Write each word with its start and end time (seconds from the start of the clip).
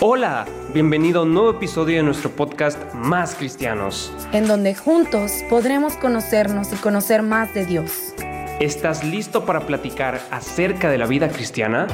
Hola, 0.00 0.46
bienvenido 0.72 1.18
a 1.18 1.22
un 1.24 1.34
nuevo 1.34 1.50
episodio 1.50 1.96
de 1.96 2.04
nuestro 2.04 2.30
podcast 2.30 2.78
Más 2.94 3.34
Cristianos, 3.34 4.12
en 4.30 4.46
donde 4.46 4.76
juntos 4.76 5.32
podremos 5.50 5.94
conocernos 5.94 6.72
y 6.72 6.76
conocer 6.76 7.24
más 7.24 7.52
de 7.52 7.66
Dios. 7.66 8.14
¿Estás 8.60 9.02
listo 9.02 9.44
para 9.44 9.66
platicar 9.66 10.20
acerca 10.30 10.88
de 10.88 10.98
la 10.98 11.06
vida 11.06 11.28
cristiana? 11.30 11.88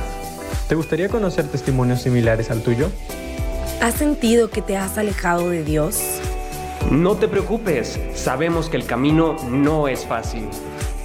¿Te 0.68 0.75
gustaría 0.75 1.09
conocer 1.09 1.48
testimonios 1.48 2.03
similares 2.03 2.50
al 2.50 2.62
tuyo? 2.62 2.90
¿Has 3.80 3.95
sentido 3.95 4.50
que 4.50 4.61
te 4.61 4.77
has 4.77 4.98
alejado 4.98 5.48
de 5.48 5.64
Dios? 5.64 6.21
No 6.91 7.16
te 7.16 7.27
preocupes, 7.27 7.98
sabemos 8.14 8.68
que 8.68 8.77
el 8.77 8.84
camino 8.84 9.34
no 9.48 9.89
es 9.89 10.05
fácil. 10.05 10.50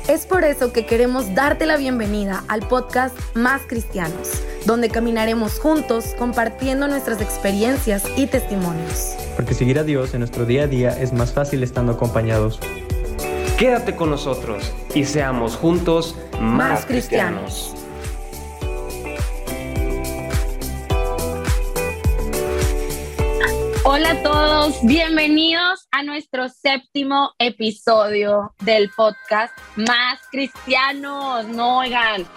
Es 0.10 0.26
por 0.26 0.44
eso 0.44 0.74
que 0.74 0.88
queremos 0.88 1.36
darte 1.36 1.68
la 1.68 1.78
bienvenida 1.78 2.44
al 2.48 2.68
podcast 2.68 3.16
Más 3.36 3.62
Cristianos, 3.68 4.42
donde 4.66 4.90
caminaremos 4.90 5.60
juntos 5.60 6.16
compartiendo 6.18 6.88
nuestras 6.88 7.22
experiencias 7.22 8.04
y 8.18 8.26
testimonios. 8.26 9.14
Porque 9.36 9.54
seguir 9.54 9.78
a 9.78 9.84
Dios 9.84 10.16
en 10.16 10.22
nuestro 10.22 10.48
día 10.48 10.64
a 10.64 10.68
día 10.68 11.00
es 11.00 11.14
más 11.14 11.32
fácil 11.32 11.62
estando 11.62 11.92
acompañados. 11.92 12.60
Quédate 13.60 13.96
con 13.96 14.10
nosotros 14.10 14.74
y 14.96 15.06
seamos 15.06 15.56
juntos 15.56 16.16
más, 16.42 16.88
cristianos. 16.88 17.76
Hola 23.92 24.12
a 24.12 24.22
todos, 24.22 24.86
bienvenidos 24.86 25.88
a 25.90 26.04
nuestro 26.04 26.48
séptimo 26.48 27.32
episodio 27.40 28.54
del 28.60 28.92
podcast 28.92 29.52
Más 29.78 30.20
Cristianos. 30.30 31.48
No, 31.48 31.80
oigan, 31.80 32.28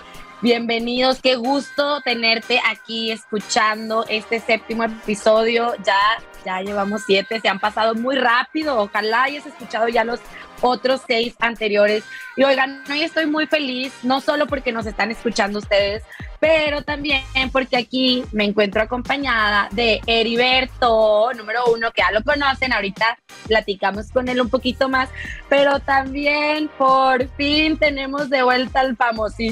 bienvenidos, 0.41 1.21
qué 1.21 1.37
gusto 1.37 2.01
tenerte 2.01 2.59
aquí 2.67 3.11
escuchando 3.11 4.07
este 4.09 4.41
séptimo 4.41 4.85
episodio. 4.85 5.75
Ya, 5.85 6.01
ya 6.43 6.63
llevamos 6.63 7.03
siete, 7.05 7.39
se 7.39 7.51
han 7.51 7.61
pasado 7.61 7.95
muy 7.97 8.17
rápido. 8.17 8.81
Ojalá 8.81 9.25
hayas 9.25 9.45
escuchado 9.45 9.89
ya 9.89 10.05
los 10.05 10.21
otros 10.63 11.03
seis 11.07 11.35
anteriores. 11.39 12.05
Y 12.37 12.45
oigan, 12.45 12.83
hoy 12.91 13.03
estoy 13.03 13.27
muy 13.27 13.47
feliz, 13.47 13.93
no 14.03 14.21
solo 14.21 14.47
porque 14.47 14.73
nos 14.73 14.87
están 14.87 15.11
escuchando 15.11 15.59
ustedes, 15.59 16.03
pero 16.41 16.83
también 16.83 17.23
porque 17.53 17.77
aquí 17.77 18.25
me 18.33 18.45
encuentro 18.45 18.83
acompañada 18.83 19.69
de 19.73 20.01
Heriberto, 20.07 21.33
número 21.35 21.65
uno, 21.67 21.93
que 21.93 22.03
ya 22.03 22.11
lo 22.11 22.25
conocen, 22.25 22.73
ahorita 22.73 23.19
platicamos 23.47 24.11
con 24.11 24.29
él 24.29 24.41
un 24.41 24.49
poquito 24.49 24.89
más, 24.89 25.11
pero 25.49 25.79
también 25.81 26.69
por 26.79 27.29
fin 27.37 27.77
tenemos 27.77 28.31
de 28.31 28.43
vuelta 28.43 28.81
al 28.81 28.97
famosísimo 28.97 29.43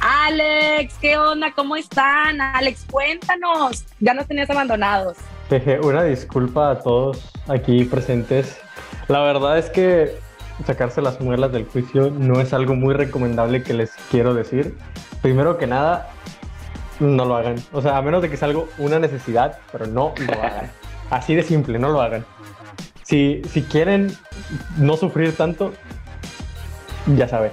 Alex, 0.00 0.94
¿qué 1.00 1.16
onda? 1.16 1.52
¿Cómo 1.54 1.76
están? 1.76 2.40
Alex, 2.40 2.86
cuéntanos, 2.90 3.84
ya 4.00 4.14
nos 4.14 4.26
tenías 4.26 4.50
abandonados. 4.50 5.16
Una 5.82 6.02
disculpa 6.02 6.70
a 6.70 6.78
todos 6.80 7.30
aquí 7.48 7.84
presentes. 7.84 8.58
La 9.08 9.20
verdad 9.20 9.58
es 9.58 9.70
que 9.70 10.16
sacarse 10.66 11.02
las 11.02 11.20
muelas 11.20 11.52
del 11.52 11.66
juicio 11.66 12.10
no 12.10 12.40
es 12.40 12.52
algo 12.52 12.74
muy 12.74 12.94
recomendable 12.94 13.62
que 13.62 13.74
les 13.74 13.92
quiero 14.10 14.34
decir. 14.34 14.76
Primero 15.22 15.58
que 15.58 15.66
nada, 15.66 16.10
no 17.00 17.24
lo 17.24 17.36
hagan. 17.36 17.56
O 17.72 17.82
sea, 17.82 17.96
a 17.96 18.02
menos 18.02 18.22
de 18.22 18.30
que 18.30 18.36
sea 18.36 18.48
algo, 18.48 18.68
una 18.78 18.98
necesidad, 18.98 19.58
pero 19.72 19.86
no 19.86 20.14
lo 20.18 20.32
hagan. 20.42 20.70
Así 21.10 21.34
de 21.34 21.42
simple, 21.42 21.78
no 21.78 21.90
lo 21.90 22.00
hagan. 22.00 22.24
Si, 23.02 23.42
si 23.50 23.62
quieren 23.62 24.12
no 24.78 24.96
sufrir 24.96 25.36
tanto, 25.36 25.72
ya 27.16 27.28
saben. 27.28 27.50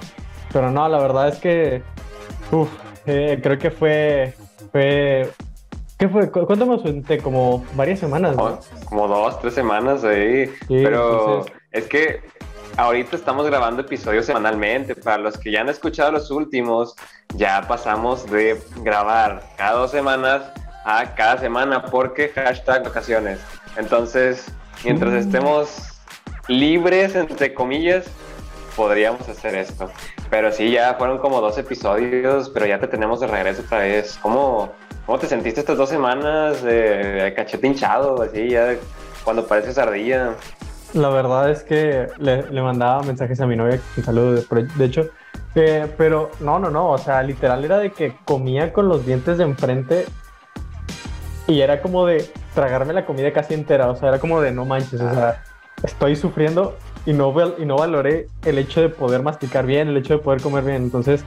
Pero 0.52 0.70
no, 0.70 0.88
la 0.88 0.98
verdad 0.98 1.28
es 1.28 1.38
que, 1.38 1.82
uf, 2.50 2.70
eh, 3.06 3.40
creo 3.42 3.58
que 3.58 3.70
fue, 3.70 4.34
fue 4.70 5.30
¿Qué 6.02 6.08
fue? 6.08 6.28
¿Cuánto 6.32 6.66
me 6.66 6.72
ausenté? 6.72 7.18
Como 7.18 7.64
varias 7.74 8.00
semanas, 8.00 8.36
¿no? 8.36 8.58
Como 8.86 9.06
dos, 9.06 9.38
tres 9.38 9.54
semanas 9.54 10.02
ahí. 10.02 10.52
Pero 10.66 11.46
es 11.70 11.86
que 11.86 12.20
ahorita 12.76 13.16
estamos 13.16 13.46
grabando 13.46 13.82
episodios 13.82 14.26
semanalmente. 14.26 14.94
Para 14.94 15.18
los 15.18 15.36
que 15.38 15.50
ya 15.50 15.60
han 15.60 15.68
escuchado 15.68 16.12
los 16.12 16.30
últimos, 16.30 16.94
ya 17.34 17.62
pasamos 17.68 18.28
de 18.30 18.60
grabar 18.82 19.42
cada 19.56 19.72
dos 19.72 19.90
semanas 19.90 20.42
a 20.84 21.14
cada 21.14 21.38
semana 21.38 21.84
porque 21.84 22.28
hashtag 22.30 22.84
vacaciones. 22.84 23.40
Entonces, 23.76 24.46
mientras 24.84 25.12
mm. 25.12 25.16
estemos 25.16 26.00
libres, 26.48 27.14
entre 27.14 27.54
comillas, 27.54 28.06
podríamos 28.76 29.28
hacer 29.28 29.54
esto. 29.54 29.90
Pero 30.30 30.50
sí, 30.50 30.70
ya 30.70 30.94
fueron 30.94 31.18
como 31.18 31.40
dos 31.40 31.58
episodios, 31.58 32.50
pero 32.50 32.66
ya 32.66 32.78
te 32.78 32.88
tenemos 32.88 33.20
de 33.20 33.26
regreso 33.26 33.62
otra 33.62 33.80
vez. 33.80 34.18
¿Cómo, 34.22 34.72
cómo 35.06 35.18
te 35.18 35.26
sentiste 35.26 35.60
estas 35.60 35.76
dos 35.76 35.88
semanas 35.88 36.62
de 36.62 37.32
cachete 37.36 37.66
hinchado, 37.66 38.22
así, 38.22 38.48
ya 38.48 38.76
cuando 39.24 39.46
pareces 39.46 39.78
ardilla? 39.78 40.34
La 40.94 41.08
verdad 41.08 41.50
es 41.50 41.62
que 41.62 42.08
le, 42.18 42.62
mandaba 42.62 43.02
mensajes 43.02 43.40
a 43.40 43.46
mi 43.46 43.56
novia, 43.56 43.80
que 43.94 44.02
saludo 44.02 44.34
de, 44.34 44.64
de 44.64 44.84
hecho, 44.84 45.08
eh, 45.54 45.86
pero 45.96 46.30
no, 46.40 46.58
no, 46.58 46.70
no, 46.70 46.90
o 46.90 46.98
sea, 46.98 47.22
literal 47.22 47.64
era 47.64 47.78
de 47.78 47.92
que 47.92 48.16
comía 48.24 48.72
con 48.72 48.88
los 48.88 49.06
dientes 49.06 49.38
de 49.38 49.44
enfrente 49.44 50.06
y 51.46 51.60
era 51.60 51.80
como 51.82 52.06
de 52.06 52.30
tragarme 52.54 52.92
la 52.92 53.06
comida 53.06 53.32
casi 53.32 53.54
entera, 53.54 53.90
o 53.90 53.96
sea, 53.96 54.10
era 54.10 54.18
como 54.18 54.40
de 54.40 54.52
no 54.52 54.64
manches, 54.64 55.00
o 55.00 55.14
sea, 55.14 55.42
estoy 55.82 56.16
sufriendo 56.16 56.76
y 57.06 57.12
no, 57.12 57.34
y 57.58 57.64
no 57.64 57.76
valoré 57.76 58.28
el 58.44 58.58
hecho 58.58 58.80
de 58.80 58.88
poder 58.88 59.22
masticar 59.22 59.66
bien, 59.66 59.88
el 59.88 59.96
hecho 59.96 60.14
de 60.14 60.20
poder 60.20 60.40
comer 60.40 60.64
bien, 60.64 60.82
entonces, 60.82 61.24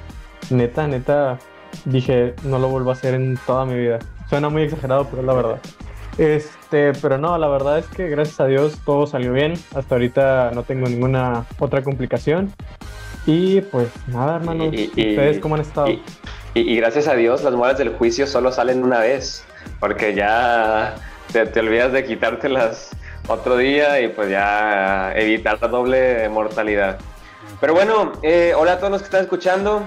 neta, 0.49 0.87
neta, 0.87 1.37
dije, 1.85 2.35
no 2.43 2.59
lo 2.59 2.69
vuelvo 2.69 2.91
a 2.91 2.93
hacer 2.93 3.13
en 3.13 3.37
toda 3.45 3.65
mi 3.65 3.75
vida. 3.75 3.99
Suena 4.29 4.49
muy 4.49 4.63
exagerado, 4.63 5.05
pero 5.05 5.21
es 5.21 5.27
la 5.27 5.33
verdad. 5.33 5.59
Este, 6.17 6.93
pero 7.01 7.17
no, 7.17 7.37
la 7.37 7.47
verdad 7.47 7.79
es 7.79 7.87
que 7.87 8.07
gracias 8.07 8.39
a 8.39 8.45
Dios 8.45 8.79
todo 8.85 9.07
salió 9.07 9.33
bien. 9.33 9.53
Hasta 9.75 9.95
ahorita 9.95 10.51
no 10.53 10.63
tengo 10.63 10.87
ninguna 10.87 11.45
otra 11.59 11.83
complicación. 11.83 12.53
Y 13.25 13.61
pues 13.61 13.89
nada, 14.07 14.37
hermanos. 14.37 14.73
¿Ustedes 14.73 15.39
cómo 15.39 15.55
han 15.55 15.61
estado? 15.61 15.87
Y, 16.53 16.75
gracias 16.77 17.07
a 17.07 17.15
Dios 17.15 17.43
las 17.43 17.53
muelas 17.53 17.77
del 17.77 17.89
juicio 17.89 18.27
solo 18.27 18.51
salen 18.51 18.83
una 18.83 18.99
vez. 18.99 19.43
Porque 19.79 20.13
ya 20.13 20.95
te, 21.33 21.45
te 21.47 21.59
olvidas 21.59 21.91
de 21.91 22.05
quitártelas 22.05 22.91
otro 23.27 23.57
día 23.57 23.99
y 24.01 24.09
pues 24.09 24.29
ya 24.29 25.11
evitar 25.15 25.59
la 25.61 25.67
doble 25.67 26.29
mortalidad. 26.29 26.99
Pero 27.59 27.73
bueno, 27.73 28.13
eh, 28.21 28.53
hola 28.55 28.73
a 28.73 28.77
todos 28.77 28.91
los 28.91 29.01
que 29.01 29.05
están 29.05 29.21
escuchando. 29.21 29.83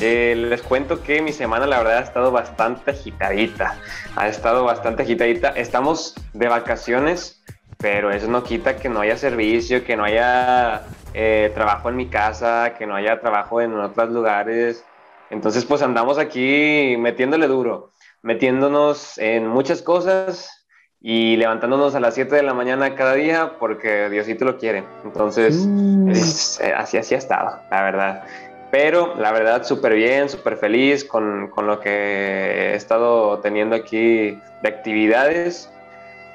Eh, 0.00 0.34
les 0.34 0.62
cuento 0.62 1.02
que 1.02 1.20
mi 1.20 1.32
semana 1.32 1.66
la 1.66 1.78
verdad 1.78 1.98
ha 1.98 2.02
estado 2.02 2.32
bastante 2.32 2.90
agitadita. 2.90 3.78
Ha 4.16 4.28
estado 4.28 4.64
bastante 4.64 5.02
agitadita. 5.02 5.50
Estamos 5.50 6.14
de 6.32 6.48
vacaciones, 6.48 7.42
pero 7.76 8.10
eso 8.10 8.26
no 8.28 8.42
quita 8.42 8.76
que 8.76 8.88
no 8.88 9.00
haya 9.00 9.18
servicio, 9.18 9.84
que 9.84 9.96
no 9.96 10.04
haya 10.04 10.82
eh, 11.12 11.50
trabajo 11.54 11.90
en 11.90 11.96
mi 11.96 12.06
casa, 12.06 12.74
que 12.78 12.86
no 12.86 12.94
haya 12.94 13.20
trabajo 13.20 13.60
en 13.60 13.78
otros 13.78 14.10
lugares. 14.10 14.84
Entonces 15.28 15.66
pues 15.66 15.82
andamos 15.82 16.18
aquí 16.18 16.96
metiéndole 16.98 17.46
duro, 17.46 17.90
metiéndonos 18.22 19.18
en 19.18 19.46
muchas 19.46 19.82
cosas 19.82 20.66
y 21.00 21.36
levantándonos 21.36 21.94
a 21.94 22.00
las 22.00 22.14
7 22.14 22.36
de 22.36 22.42
la 22.42 22.52
mañana 22.52 22.94
cada 22.94 23.14
día 23.14 23.52
porque 23.58 24.08
Diosito 24.08 24.44
lo 24.44 24.58
quiere. 24.58 24.84
Entonces, 25.04 25.56
mm. 25.66 26.10
eh, 26.10 26.74
así, 26.76 26.98
así 26.98 27.14
ha 27.14 27.18
estado, 27.18 27.60
la 27.70 27.82
verdad. 27.82 28.24
Pero 28.70 29.14
la 29.16 29.32
verdad, 29.32 29.64
súper 29.64 29.94
bien, 29.94 30.28
súper 30.28 30.56
feliz 30.56 31.04
con, 31.04 31.48
con, 31.48 31.66
lo 31.66 31.80
que 31.80 31.90
he 31.90 32.74
estado 32.74 33.38
teniendo 33.40 33.74
aquí 33.74 34.38
de 34.62 34.68
actividades. 34.68 35.72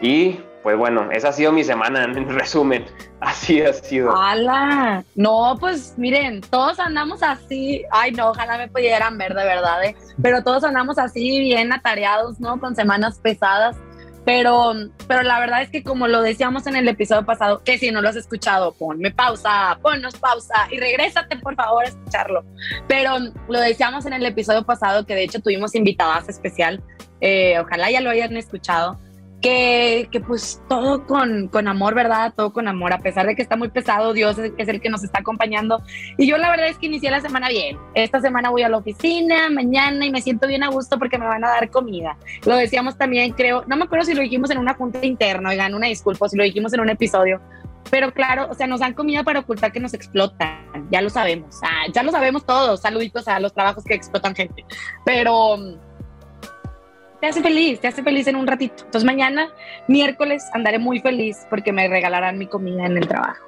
Y 0.02 0.40
pues 0.66 0.78
bueno, 0.78 1.12
esa 1.12 1.30
ha 1.30 1.32
sido 1.32 1.52
mi 1.52 1.64
semana 1.64 2.06
en 2.06 2.28
resumen. 2.40 2.86
Así 3.20 3.62
ha 3.62 3.72
sido. 3.72 4.16
¡Hala! 4.16 5.04
No, 5.14 5.56
pues 5.60 5.94
miren, 5.96 6.42
todos 6.42 6.80
andamos 6.80 7.22
así. 7.22 7.84
Ay, 7.92 8.12
no, 8.12 8.32
ojalá 8.32 8.58
me 8.58 8.68
pudieran 8.68 9.18
ver 9.18 9.36
de 9.36 9.46
verdad, 9.46 9.86
¿eh? 9.86 9.96
Pero 10.22 10.44
todos 10.44 10.64
andamos 10.64 10.98
así, 10.98 11.40
bien 11.40 11.72
atareados, 11.72 12.40
¿no? 12.40 12.60
Con 12.60 12.76
semanas 12.76 13.20
pesadas. 13.20 13.78
Pero, 14.26 14.74
pero 15.08 15.22
la 15.22 15.40
verdad 15.40 15.62
es 15.62 15.70
que 15.70 15.84
como 15.84 16.08
lo 16.08 16.22
decíamos 16.22 16.66
en 16.66 16.76
el 16.76 16.88
episodio 16.88 17.26
pasado, 17.26 17.62
que 17.64 17.78
si 17.78 17.92
no 17.92 18.02
lo 18.02 18.10
has 18.10 18.16
escuchado, 18.16 18.74
ponme 18.74 19.12
pausa, 19.12 19.78
ponnos 19.82 20.16
pausa 20.18 20.68
y 20.72 20.80
regrésate 20.80 21.38
por 21.38 21.56
favor 21.56 21.86
a 21.86 21.90
escucharlo. 21.90 22.44
Pero 22.88 23.20
lo 23.48 23.60
decíamos 23.60 24.06
en 24.08 24.14
el 24.14 24.26
episodio 24.26 24.66
pasado, 24.66 25.06
que 25.06 25.14
de 25.14 25.24
hecho 25.24 25.42
tuvimos 25.42 25.76
invitadas 25.76 26.28
especial, 26.28 26.82
eh, 27.22 27.60
ojalá 27.60 27.92
ya 27.92 28.02
lo 28.02 28.10
hayan 28.10 28.36
escuchado, 28.36 29.00
que, 29.46 30.10
que, 30.12 30.22
pues 30.22 30.60
todo 30.68 31.06
con, 31.06 31.50
con, 31.50 31.68
amor, 31.68 31.94
¿verdad? 31.94 32.34
Todo 32.36 32.52
con 32.52 32.68
amor, 32.68 32.94
a 32.94 32.98
pesar 32.98 33.28
de 33.28 33.36
que 33.36 33.44
está 33.44 33.56
muy 33.56 33.70
pesado, 33.70 34.12
Dios 34.12 34.40
es, 34.40 34.52
es, 34.58 34.68
el 34.68 34.82
que 34.82 34.90
nos 34.90 35.04
está 35.04 35.20
acompañando. 35.20 35.84
Y 36.18 36.26
yo 36.26 36.40
la 36.40 36.50
verdad 36.50 36.68
es 36.68 36.80
que 36.80 36.88
inicié 36.88 37.12
la 37.12 37.22
semana 37.22 37.50
bien. 37.50 37.78
Esta 37.94 38.20
semana 38.22 38.50
voy 38.50 38.64
a 38.64 38.70
la 38.70 38.78
oficina, 38.78 39.52
mañana, 39.52 40.04
y 40.04 40.10
me 40.10 40.20
siento 40.24 40.48
bien 40.48 40.64
a 40.64 40.70
gusto 40.70 40.98
porque 40.98 41.20
me 41.20 41.28
van 41.28 41.44
a 41.46 41.50
dar 41.50 41.70
comida. 41.70 42.18
Lo 42.44 42.56
decíamos 42.56 42.98
también, 42.98 43.34
creo, 43.34 43.64
no 43.68 43.78
me 43.78 43.84
acuerdo 43.84 44.06
si 44.06 44.16
lo 44.16 44.24
dijimos 44.24 44.50
en 44.50 44.58
una 44.58 44.74
junta 44.74 45.06
interna, 45.06 45.52
oigan, 45.52 45.76
una 45.76 45.86
disculpa, 45.86 46.28
si 46.28 46.38
lo 46.38 46.44
dijimos 46.44 46.74
en 46.74 46.80
un 46.80 46.90
episodio. 46.90 47.40
Pero 47.92 48.12
claro, 48.16 48.48
o 48.50 48.56
sea, 48.56 48.66
nos 48.66 48.80
dan 48.80 48.96
comida 48.96 49.24
para 49.24 49.42
ocultar 49.42 49.72
que 49.72 49.80
nos 49.80 49.94
explotan, 49.94 50.88
ya 50.90 51.02
lo 51.02 51.12
sabemos, 51.12 51.60
ah, 51.62 51.84
ya 51.94 52.02
lo 52.02 52.10
sabemos 52.12 52.44
todos, 52.48 52.82
saluditos 52.82 53.28
a 53.28 53.40
los 53.40 53.54
trabajos 53.54 53.84
que 53.84 53.94
explotan 53.94 54.34
gente. 54.34 54.66
Pero 55.06 55.60
te 57.26 57.30
hace 57.30 57.42
feliz, 57.42 57.80
te 57.80 57.88
hace 57.88 58.04
feliz 58.04 58.28
en 58.28 58.36
un 58.36 58.46
ratito. 58.46 58.84
Entonces 58.86 59.04
mañana, 59.04 59.52
miércoles, 59.88 60.48
andaré 60.54 60.78
muy 60.78 61.00
feliz 61.00 61.48
porque 61.50 61.72
me 61.72 61.88
regalarán 61.88 62.38
mi 62.38 62.46
comida 62.46 62.86
en 62.86 62.98
el 62.98 63.08
trabajo. 63.08 63.44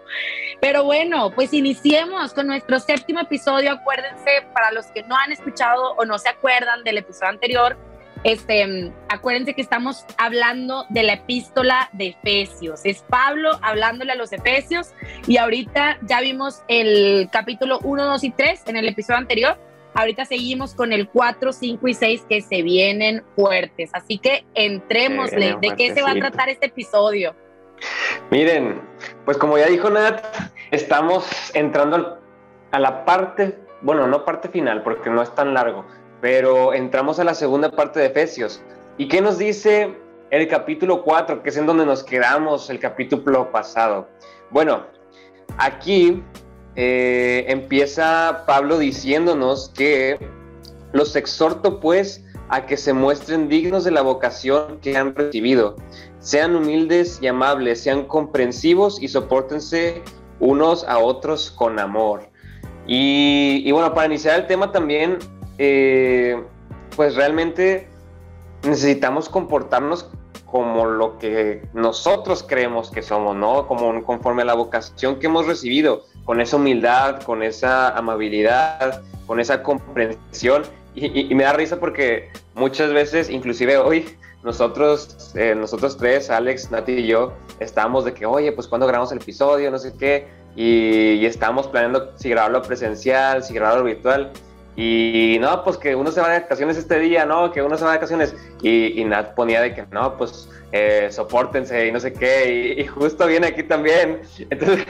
Pero 0.59 0.83
bueno, 0.83 1.29
pues 1.29 1.53
iniciemos 1.53 2.33
con 2.33 2.47
nuestro 2.47 2.79
séptimo 2.79 3.19
episodio. 3.19 3.73
Acuérdense, 3.73 4.47
para 4.51 4.71
los 4.71 4.87
que 4.87 5.03
no 5.03 5.15
han 5.15 5.31
escuchado 5.31 5.93
o 5.95 6.05
no 6.05 6.17
se 6.17 6.29
acuerdan 6.29 6.83
del 6.83 6.97
episodio 6.97 7.29
anterior, 7.29 7.77
este, 8.23 8.91
acuérdense 9.09 9.53
que 9.53 9.61
estamos 9.61 10.05
hablando 10.17 10.87
de 10.89 11.03
la 11.03 11.13
epístola 11.13 11.89
de 11.93 12.15
Efesios. 12.19 12.81
Es 12.83 13.03
Pablo 13.03 13.59
hablándole 13.61 14.13
a 14.13 14.15
los 14.15 14.33
Efesios 14.33 14.87
y 15.27 15.37
ahorita 15.37 15.99
ya 16.01 16.19
vimos 16.21 16.63
el 16.67 17.29
capítulo 17.31 17.77
1, 17.83 18.05
2 18.05 18.23
y 18.23 18.31
3 18.31 18.63
en 18.65 18.77
el 18.77 18.87
episodio 18.87 19.19
anterior. 19.19 19.66
Ahorita 19.97 20.25
seguimos 20.25 20.75
con 20.75 20.93
el 20.93 21.09
4, 21.09 21.51
5 21.51 21.87
y 21.87 21.93
6 21.95 22.25
que 22.29 22.41
se 22.43 22.61
vienen 22.61 23.23
fuertes. 23.35 23.89
Así 23.93 24.19
que 24.19 24.45
entrémosle. 24.53 25.57
¿De 25.59 25.73
qué 25.75 25.91
se 25.91 26.03
va 26.03 26.11
a 26.11 26.13
tratar 26.13 26.49
este 26.49 26.67
episodio? 26.67 27.33
Miren, 28.29 28.79
pues 29.25 29.39
como 29.39 29.57
ya 29.57 29.65
dijo 29.65 29.89
Nat, 29.89 30.23
estamos 30.69 31.25
entrando 31.55 32.19
a 32.71 32.79
la 32.79 33.05
parte, 33.05 33.57
bueno, 33.81 34.05
no 34.05 34.23
parte 34.23 34.49
final 34.49 34.83
porque 34.83 35.09
no 35.09 35.23
es 35.23 35.33
tan 35.33 35.55
largo, 35.55 35.83
pero 36.21 36.75
entramos 36.75 37.19
a 37.19 37.23
la 37.23 37.33
segunda 37.33 37.71
parte 37.71 37.99
de 37.99 38.05
Efesios. 38.05 38.61
¿Y 38.99 39.07
qué 39.07 39.19
nos 39.19 39.39
dice 39.39 39.97
el 40.29 40.47
capítulo 40.47 41.01
4, 41.01 41.41
que 41.41 41.49
es 41.49 41.57
en 41.57 41.65
donde 41.65 41.87
nos 41.87 42.03
quedamos 42.03 42.69
el 42.69 42.79
capítulo 42.79 43.51
pasado? 43.51 44.07
Bueno, 44.51 44.85
aquí 45.57 46.23
eh, 46.79 47.45
empieza 47.47 48.43
Pablo 48.45 48.77
diciéndonos 48.77 49.71
que 49.75 50.19
los 50.93 51.15
exhorto 51.15 51.79
pues 51.79 52.23
a 52.49 52.67
que 52.67 52.77
se 52.77 52.93
muestren 52.93 53.49
dignos 53.49 53.83
de 53.83 53.89
la 53.89 54.03
vocación 54.03 54.79
que 54.79 54.95
han 54.95 55.15
recibido. 55.15 55.75
Sean 56.19 56.55
humildes 56.55 57.17
y 57.19 57.27
amables, 57.27 57.81
sean 57.81 58.05
comprensivos 58.05 59.01
y 59.01 59.07
soportense 59.07 60.03
unos 60.39 60.83
a 60.83 60.99
otros 60.99 61.49
con 61.49 61.79
amor. 61.79 62.29
Y, 62.85 63.69
bueno, 63.71 63.93
para 63.93 64.05
iniciar 64.07 64.39
el 64.39 64.47
tema 64.47 64.71
también 64.71 65.17
eh, 65.57 66.41
pues 66.95 67.15
realmente 67.15 67.89
necesitamos 68.63 69.29
comportarnos 69.29 70.09
como 70.45 70.85
lo 70.85 71.17
que 71.17 71.67
nosotros 71.73 72.45
creemos 72.47 72.91
que 72.91 73.01
somos, 73.01 73.35
¿no? 73.35 73.67
Como 73.67 74.03
conforme 74.03 74.43
a 74.43 74.45
la 74.45 74.53
vocación 74.53 75.19
que 75.19 75.25
hemos 75.25 75.47
recibido, 75.47 76.05
con 76.27 76.41
esa 76.41 76.57
humildad, 76.57 77.21
con 77.23 77.41
esa 77.41 77.97
amabilidad, 77.97 79.01
con 79.25 79.39
esa 79.39 79.63
comprensión. 79.63 80.63
Y, 80.93 81.33
me 81.33 81.43
da 81.43 81.53
risa 81.53 81.79
porque 81.79 82.29
muchas 82.53 82.91
veces, 82.91 83.29
inclusive 83.29 83.77
hoy, 83.77 84.05
nosotros, 84.43 85.31
eh, 85.35 85.55
nosotros 85.55 85.95
tres, 85.95 86.29
Alex, 86.29 86.69
Nati 86.69 86.91
y 86.91 87.07
yo, 87.07 87.33
estábamos 87.59 88.03
de 88.03 88.13
que, 88.13 88.25
oye, 88.25 88.51
pues 88.51 88.67
cuando 88.67 88.85
grabamos 88.87 89.11
el 89.13 89.19
episodio, 89.19 89.71
no 89.71 89.79
sé 89.79 89.93
qué, 89.97 90.27
y, 90.55 91.13
y 91.13 91.25
estamos 91.25 91.67
planeando 91.67 92.11
si 92.17 92.29
grabarlo 92.29 92.61
presencial, 92.61 93.41
si 93.41 93.53
grabarlo 93.53 93.85
virtual. 93.85 94.33
Y 94.75 95.37
no, 95.39 95.63
pues 95.63 95.77
que 95.77 95.95
uno 95.95 96.11
se 96.11 96.19
va 96.19 96.29
de 96.29 96.41
vacaciones 96.41 96.75
este 96.77 96.99
día, 96.99 97.25
¿no? 97.25 97.51
Que 97.51 97.61
uno 97.61 97.77
se 97.77 97.85
va 97.85 97.91
de 97.91 97.97
vacaciones. 97.97 98.35
Y, 98.61 99.03
Nat 99.05 99.33
ponía 99.33 99.61
de 99.61 99.73
que 99.73 99.85
no, 99.91 100.17
pues 100.17 100.49
eh, 100.73 101.07
soportense 101.09 101.87
y 101.87 101.91
no 101.91 102.01
sé 102.01 102.11
qué. 102.11 102.75
Y, 102.77 102.85
justo 102.85 103.25
viene 103.27 103.47
aquí 103.47 103.63
también. 103.63 104.21
Entonces, 104.49 104.85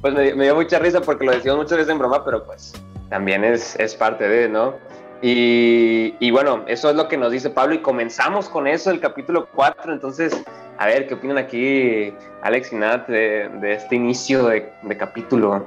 pues 0.00 0.14
me, 0.14 0.32
dio 0.32 0.54
mucha 0.54 0.78
risa 0.78 1.00
porque 1.00 1.24
lo 1.24 1.32
decimos 1.32 1.58
muchas 1.58 1.78
veces 1.78 1.92
en 1.92 1.98
broma, 1.98 2.24
pero 2.24 2.44
pues 2.44 2.72
también 3.08 3.44
es, 3.44 3.76
es 3.76 3.94
parte 3.94 4.28
de, 4.28 4.48
¿no? 4.48 4.74
Y, 5.22 6.14
y, 6.20 6.30
bueno, 6.30 6.64
eso 6.66 6.90
es 6.90 6.96
lo 6.96 7.08
que 7.08 7.16
nos 7.16 7.32
dice 7.32 7.48
Pablo 7.48 7.74
y 7.74 7.78
comenzamos 7.78 8.48
con 8.48 8.66
eso, 8.66 8.90
el 8.90 9.00
capítulo 9.00 9.48
4. 9.54 9.94
Entonces, 9.94 10.44
a 10.78 10.86
ver, 10.86 11.08
¿qué 11.08 11.14
opinan 11.14 11.38
aquí 11.38 12.12
Alex 12.42 12.72
y 12.72 12.76
Nat 12.76 13.08
de, 13.08 13.48
de 13.60 13.72
este 13.72 13.96
inicio 13.96 14.46
de, 14.46 14.70
de 14.82 14.96
capítulo? 14.96 15.66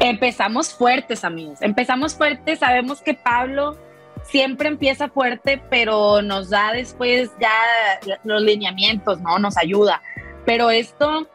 Empezamos 0.00 0.74
fuertes, 0.74 1.24
amigos. 1.24 1.62
Empezamos 1.62 2.14
fuertes. 2.14 2.58
Sabemos 2.58 3.00
que 3.00 3.14
Pablo 3.14 3.78
siempre 4.24 4.68
empieza 4.68 5.08
fuerte, 5.08 5.62
pero 5.70 6.20
nos 6.20 6.50
da 6.50 6.72
después 6.72 7.30
ya 7.40 8.18
los 8.24 8.42
lineamientos, 8.42 9.20
¿no? 9.20 9.38
Nos 9.38 9.56
ayuda. 9.56 10.02
Pero 10.44 10.70
esto, 10.70 11.28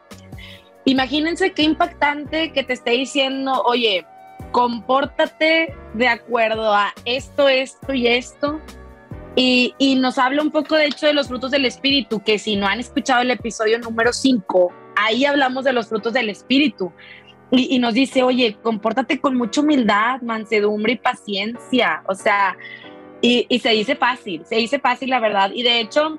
imagínense 0.84 1.52
qué 1.52 1.62
impactante 1.62 2.52
que 2.52 2.62
te 2.62 2.74
esté 2.74 2.92
diciendo, 2.92 3.62
oye, 3.64 4.06
compórtate 4.52 5.74
de 5.94 6.08
acuerdo 6.08 6.72
a 6.72 6.92
esto, 7.04 7.48
esto 7.48 7.92
y 7.92 8.06
esto. 8.06 8.60
Y, 9.36 9.74
y, 9.78 9.94
nos 9.94 10.18
habla 10.18 10.42
un 10.42 10.50
poco, 10.50 10.74
de 10.74 10.86
hecho, 10.86 11.06
de 11.06 11.12
los 11.12 11.28
frutos 11.28 11.52
del 11.52 11.64
Espíritu, 11.64 12.20
que 12.20 12.38
si 12.38 12.56
no 12.56 12.66
han 12.66 12.80
escuchado 12.80 13.22
el 13.22 13.30
episodio 13.30 13.78
número 13.78 14.12
5, 14.12 14.72
ahí 14.96 15.24
hablamos 15.24 15.64
de 15.64 15.72
los 15.72 15.88
frutos 15.88 16.12
del 16.12 16.28
Espíritu 16.28 16.92
y, 17.52 17.78
nos 17.80 17.94
dice, 17.94 18.22
oye, 18.22 18.56
compórtate 18.62 19.20
con 19.20 19.36
mucha 19.36 19.60
humildad, 19.60 20.20
mansedumbre 20.22 20.92
y 20.92 20.96
paciencia. 20.96 22.02
O 22.06 22.14
sea, 22.14 22.56
y, 23.20 23.46
y, 23.48 23.58
se 23.58 23.70
dice 23.70 23.96
fácil, 23.96 24.44
se 24.44 24.56
dice 24.56 24.78
fácil 24.78 25.10
la 25.10 25.18
verdad. 25.18 25.50
Y 25.52 25.62
de 25.64 25.80
hecho, 25.80 26.18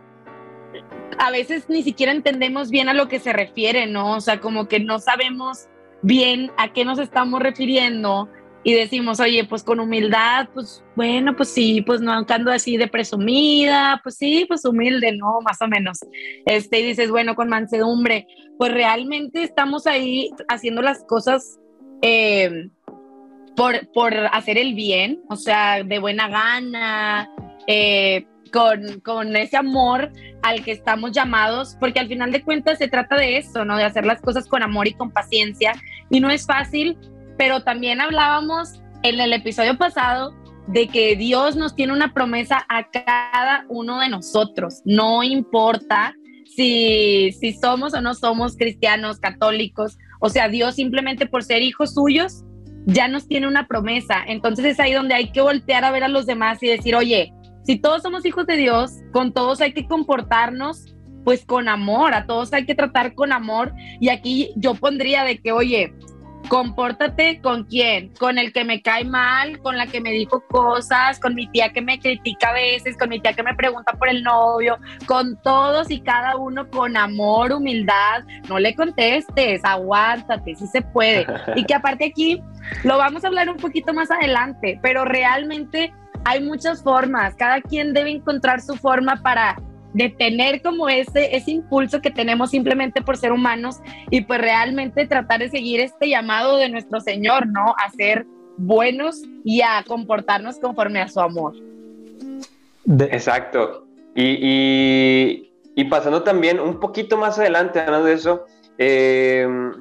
a 1.17 1.31
veces 1.31 1.65
ni 1.69 1.83
siquiera 1.83 2.11
entendemos 2.11 2.69
bien 2.69 2.89
a 2.89 2.93
lo 2.93 3.07
que 3.07 3.19
se 3.19 3.33
refiere, 3.33 3.87
¿no? 3.87 4.15
O 4.15 4.21
sea, 4.21 4.39
como 4.39 4.67
que 4.67 4.79
no 4.79 4.99
sabemos 4.99 5.67
bien 6.01 6.51
a 6.57 6.73
qué 6.73 6.85
nos 6.85 6.99
estamos 6.99 7.41
refiriendo 7.41 8.29
y 8.63 8.73
decimos, 8.73 9.19
oye, 9.19 9.43
pues 9.43 9.63
con 9.63 9.79
humildad, 9.79 10.49
pues 10.53 10.83
bueno, 10.95 11.35
pues 11.35 11.49
sí, 11.49 11.81
pues 11.81 11.99
no 12.01 12.11
ando 12.11 12.51
así 12.51 12.77
de 12.77 12.87
presumida, 12.87 13.99
pues 14.03 14.17
sí, 14.17 14.45
pues 14.47 14.65
humilde, 14.65 15.13
¿no? 15.13 15.39
Más 15.41 15.61
o 15.61 15.67
menos. 15.67 15.99
Este, 16.45 16.79
y 16.79 16.85
dices, 16.85 17.09
bueno, 17.09 17.35
con 17.35 17.49
mansedumbre, 17.49 18.27
pues 18.57 18.71
realmente 18.71 19.41
estamos 19.41 19.87
ahí 19.87 20.29
haciendo 20.47 20.83
las 20.83 21.03
cosas 21.05 21.59
eh, 22.03 22.69
por, 23.55 23.91
por, 23.93 24.13
hacer 24.31 24.59
el 24.59 24.75
bien, 24.75 25.23
o 25.29 25.35
sea, 25.35 25.83
de 25.83 25.99
buena 25.99 26.27
gana, 26.27 27.29
eh, 27.65 28.27
con, 28.51 29.00
con, 29.01 29.36
ese 29.36 29.57
amor 29.57 30.12
al 30.42 30.63
que 30.63 30.71
estamos 30.71 31.12
llamados, 31.12 31.77
porque 31.80 32.00
al 32.00 32.07
final 32.07 32.31
de 32.31 32.44
cuentas 32.44 32.77
se 32.77 32.88
trata 32.88 33.15
de 33.15 33.38
eso, 33.38 33.65
¿no? 33.65 33.77
De 33.77 33.83
hacer 33.83 34.06
las 34.06 34.21
cosas 34.21 34.48
con 34.48 34.63
amor 34.63 34.88
y 34.88 34.94
con 34.94 35.12
paciencia. 35.12 35.74
Y 36.09 36.19
no 36.19 36.30
es 36.30 36.45
fácil, 36.45 36.98
pero 37.38 37.63
también 37.63 38.01
hablábamos 38.01 38.81
en 39.03 39.19
el 39.19 39.33
episodio 39.33 39.78
pasado 39.78 40.35
de 40.68 40.87
que 40.87 41.16
Dios 41.16 41.56
nos 41.56 41.75
tiene 41.75 41.94
una 41.94 42.14
promesa 42.14 42.66
a 42.69 42.90
cada 42.90 43.66
uno 43.68 43.99
de 43.99 44.09
nosotros. 44.09 44.81
No 44.85 45.23
importa 45.23 46.16
si, 46.45 47.31
si 47.33 47.54
somos 47.54 47.94
o 47.94 48.02
no 48.02 48.14
somos 48.14 48.56
cristianos, 48.56 49.19
católicos, 49.19 49.97
o 50.19 50.30
sea, 50.30 50.49
Dios 50.49 50.75
simplemente 50.75 51.25
por 51.25 51.44
ser 51.44 51.61
hijos 51.61 51.94
suyos 51.94 52.44
ya 52.85 53.07
nos 53.07 53.28
tiene 53.28 53.47
una 53.47 53.68
promesa. 53.68 54.23
Entonces 54.28 54.66
es 54.66 54.80
ahí 54.80 54.94
donde 54.94 55.16
hay 55.16 55.31
que 55.31 55.42
voltear 55.42 55.83
a 55.83 55.92
ver 55.92 56.04
a 56.04 56.07
los 56.07 56.25
demás 56.25 56.61
y 56.61 56.68
decir, 56.68 56.95
oye, 56.95 57.33
si 57.63 57.77
todos 57.77 58.01
somos 58.01 58.25
hijos 58.25 58.45
de 58.45 58.57
Dios, 58.57 58.91
con 59.11 59.33
todos 59.33 59.61
hay 59.61 59.73
que 59.73 59.87
comportarnos 59.87 60.95
pues 61.23 61.45
con 61.45 61.69
amor, 61.69 62.13
a 62.13 62.25
todos 62.25 62.51
hay 62.53 62.65
que 62.65 62.75
tratar 62.75 63.13
con 63.13 63.31
amor. 63.31 63.73
Y 63.99 64.09
aquí 64.09 64.51
yo 64.56 64.73
pondría 64.75 65.23
de 65.23 65.37
que, 65.37 65.51
oye, 65.51 65.94
compórtate 66.47 67.39
con 67.41 67.63
quién, 67.65 68.09
con 68.19 68.37
el 68.37 68.51
que 68.51 68.65
me 68.65 68.81
cae 68.81 69.06
mal, 69.06 69.59
con 69.59 69.77
la 69.77 69.87
que 69.87 70.01
me 70.01 70.11
dijo 70.11 70.44
cosas, 70.47 71.19
con 71.19 71.35
mi 71.35 71.47
tía 71.47 71.71
que 71.71 71.81
me 71.81 71.99
critica 71.99 72.49
a 72.49 72.53
veces, 72.53 72.97
con 72.97 73.09
mi 73.09 73.19
tía 73.19 73.33
que 73.33 73.44
me 73.44 73.56
pregunta 73.56 73.94
por 73.94 74.09
el 74.09 74.23
novio, 74.23 74.77
con 75.06 75.39
todos 75.44 75.89
y 75.91 76.01
cada 76.01 76.35
uno 76.35 76.69
con 76.69 76.97
amor, 76.97 77.53
humildad, 77.53 78.23
no 78.49 78.59
le 78.59 78.75
contestes, 78.75 79.61
aguántate, 79.63 80.56
si 80.56 80.68
se 80.68 80.81
puede. 80.81 81.25
Y 81.56 81.65
que 81.65 81.73
aparte 81.73 82.06
aquí 82.06 82.41
lo 82.83 82.97
vamos 82.97 83.23
a 83.23 83.27
hablar 83.27 83.49
un 83.49 83.57
poquito 83.57 83.94
más 83.94 84.09
adelante, 84.09 84.80
pero 84.81 85.06
realmente 85.06 85.94
hay 86.25 86.42
muchas 86.42 86.83
formas, 86.83 87.35
cada 87.35 87.61
quien 87.61 87.94
debe 87.94 88.11
encontrar 88.11 88.61
su 88.61 88.75
forma 88.75 89.21
para 89.21 89.57
de 89.94 90.09
tener 90.09 90.61
como 90.61 90.87
ese, 90.87 91.35
ese 91.35 91.51
impulso 91.51 92.01
que 92.01 92.11
tenemos 92.11 92.51
simplemente 92.51 93.01
por 93.01 93.18
ser 93.18 93.31
humanos 93.31 93.78
y 94.09 94.21
pues 94.21 94.40
realmente 94.40 95.06
tratar 95.06 95.40
de 95.42 95.49
seguir 95.49 95.81
este 95.81 96.07
llamado 96.07 96.57
de 96.57 96.69
nuestro 96.69 97.01
Señor, 97.01 97.47
¿no? 97.47 97.75
A 97.83 97.90
ser 97.92 98.25
buenos 98.57 99.21
y 99.44 99.61
a 99.61 99.83
comportarnos 99.85 100.59
conforme 100.59 101.01
a 101.01 101.07
su 101.07 101.19
amor. 101.19 101.56
Exacto. 102.85 103.85
Y, 104.16 105.49
y, 105.75 105.83
pasando 105.85 106.23
también 106.23 106.59
un 106.59 106.80
poquito 106.80 107.18
más 107.18 107.40
adelante, 107.40 107.80
hablando 107.80 108.07
de 108.07 108.13
eso, 108.13 108.45
em, 108.78 109.71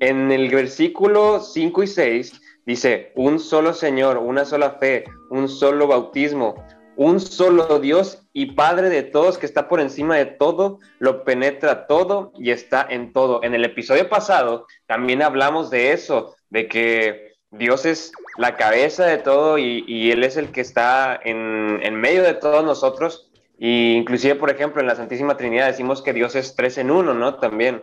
en 0.00 0.32
el 0.32 0.48
versículo 0.50 1.40
5 1.40 1.82
y 1.82 1.86
6 1.86 2.40
dice, 2.70 3.12
un 3.16 3.40
solo 3.40 3.74
Señor, 3.74 4.18
una 4.18 4.44
sola 4.44 4.72
fe, 4.72 5.04
un 5.28 5.48
solo 5.48 5.88
bautismo, 5.88 6.54
un 6.96 7.18
solo 7.18 7.78
Dios 7.78 8.28
y 8.32 8.52
Padre 8.52 8.90
de 8.90 9.02
todos 9.02 9.38
que 9.38 9.46
está 9.46 9.68
por 9.68 9.80
encima 9.80 10.16
de 10.16 10.26
todo, 10.26 10.78
lo 10.98 11.24
penetra 11.24 11.86
todo 11.86 12.32
y 12.38 12.50
está 12.50 12.86
en 12.88 13.12
todo. 13.12 13.42
En 13.42 13.54
el 13.54 13.64
episodio 13.64 14.08
pasado 14.08 14.66
también 14.86 15.22
hablamos 15.22 15.70
de 15.70 15.92
eso, 15.92 16.36
de 16.50 16.68
que 16.68 17.32
Dios 17.50 17.86
es 17.86 18.12
la 18.38 18.56
cabeza 18.56 19.04
de 19.06 19.18
todo 19.18 19.58
y, 19.58 20.12
Él 20.12 20.22
es 20.22 20.36
el 20.36 20.52
que 20.52 20.60
está 20.60 21.18
en, 21.24 21.80
en, 21.82 21.96
medio 21.96 22.22
de 22.22 22.34
todos 22.34 22.64
nosotros. 22.64 23.32
Y 23.58 23.94
inclusive, 23.94 24.36
por 24.36 24.50
ejemplo, 24.50 24.80
en 24.80 24.86
la 24.86 24.94
Santísima 24.94 25.36
Trinidad 25.36 25.66
decimos 25.66 26.02
que 26.02 26.12
Dios 26.12 26.36
es 26.36 26.54
tres 26.54 26.78
en 26.78 26.90
uno, 26.90 27.14
¿no? 27.14 27.34
También. 27.34 27.82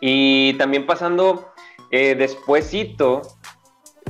Y 0.00 0.54
también 0.54 0.86
pasando 0.86 1.54
eh, 1.90 2.16
despuésito, 2.16 3.22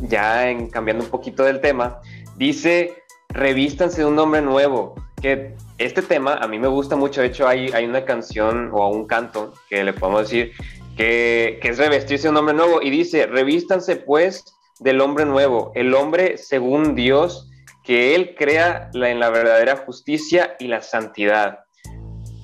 ya 0.08 0.48
en, 0.48 0.68
cambiando 0.68 1.04
un 1.04 1.10
poquito 1.10 1.44
del 1.44 1.60
tema, 1.60 2.00
dice, 2.36 3.02
revístanse 3.28 4.02
de 4.02 4.06
un 4.06 4.16
nombre 4.16 4.42
nuevo, 4.42 4.94
que 5.20 5.54
este 5.78 6.02
tema 6.02 6.34
a 6.34 6.46
mí 6.48 6.58
me 6.58 6.68
gusta 6.68 6.96
mucho, 6.96 7.20
de 7.20 7.28
hecho 7.28 7.48
hay, 7.48 7.68
hay 7.72 7.84
una 7.84 8.04
canción 8.04 8.70
o 8.72 8.88
un 8.88 9.06
canto 9.06 9.54
que 9.68 9.82
le 9.82 9.92
podemos 9.92 10.22
decir 10.22 10.52
que, 10.96 11.58
que 11.62 11.68
es 11.68 11.78
revestirse 11.78 12.24
de 12.24 12.30
un 12.30 12.36
hombre 12.36 12.54
nuevo 12.54 12.82
y 12.82 12.90
dice, 12.90 13.26
revístanse 13.26 13.96
pues 13.96 14.44
del 14.80 15.00
hombre 15.00 15.24
nuevo, 15.24 15.72
el 15.74 15.94
hombre 15.94 16.36
según 16.36 16.94
Dios, 16.94 17.50
que 17.82 18.14
Él 18.14 18.34
crea 18.36 18.90
en 18.94 19.20
la 19.20 19.30
verdadera 19.30 19.76
justicia 19.76 20.56
y 20.58 20.68
la 20.68 20.82
santidad. 20.82 21.60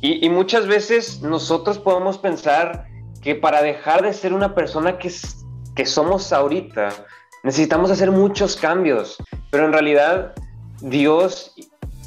Y, 0.02 0.24
y, 0.24 0.30
muchas 0.30 0.66
veces 0.66 1.20
nosotros 1.20 1.78
podemos 1.78 2.18
pensar 2.18 2.86
que 3.22 3.34
para 3.34 3.62
dejar 3.62 4.02
de 4.02 4.14
ser 4.14 4.32
una 4.32 4.54
persona 4.54 4.98
que, 4.98 5.12
que 5.76 5.86
somos 5.86 6.32
ahorita, 6.32 6.88
necesitamos 7.42 7.90
hacer 7.90 8.10
muchos 8.10 8.56
cambios, 8.56 9.16
pero 9.50 9.66
en 9.66 9.72
realidad 9.72 10.34
Dios 10.80 11.54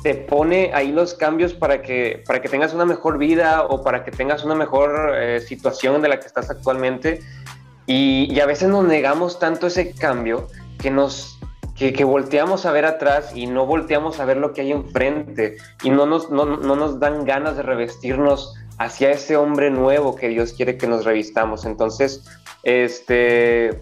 te 0.03 0.15
pone 0.15 0.71
ahí 0.73 0.91
los 0.91 1.13
cambios 1.13 1.53
para 1.53 1.81
que, 1.81 2.23
para 2.27 2.41
que 2.41 2.49
tengas 2.49 2.73
una 2.73 2.85
mejor 2.85 3.17
vida 3.17 3.63
o 3.63 3.81
para 3.83 4.03
que 4.03 4.11
tengas 4.11 4.43
una 4.43 4.53
mejor 4.53 5.13
eh, 5.15 5.39
situación 5.39 6.01
de 6.01 6.09
la 6.09 6.19
que 6.19 6.27
estás 6.27 6.49
actualmente. 6.49 7.21
Y, 7.85 8.39
a 8.39 8.45
veces 8.45 8.69
nos 8.69 8.85
negamos 8.85 9.39
tanto 9.39 9.67
ese 9.67 9.93
cambio 9.93 10.47
que 10.79 10.91
nos 10.91 11.39
que, 11.75 11.91
que, 11.91 12.03
volteamos 12.03 12.65
a 12.65 12.71
ver 12.71 12.85
atrás 12.85 13.31
y 13.35 13.47
no 13.47 13.65
volteamos 13.65 14.19
a 14.19 14.25
ver 14.25 14.37
lo 14.37 14.53
que 14.53 14.61
hay 14.61 14.71
enfrente 14.71 15.57
y 15.83 15.89
no 15.89 16.05
nos, 16.05 16.29
no, 16.29 16.45
no 16.45 16.75
nos 16.75 16.99
dan 16.99 17.25
ganas 17.25 17.57
de 17.57 17.63
revestirnos 17.63 18.53
hacia 18.77 19.11
ese 19.11 19.37
hombre 19.37 19.71
nuevo 19.71 20.15
que 20.15 20.27
Dios 20.29 20.53
quiere 20.53 20.77
que 20.77 20.87
nos 20.87 21.05
revistamos. 21.05 21.65
Entonces, 21.65 22.23
este, 22.63 23.81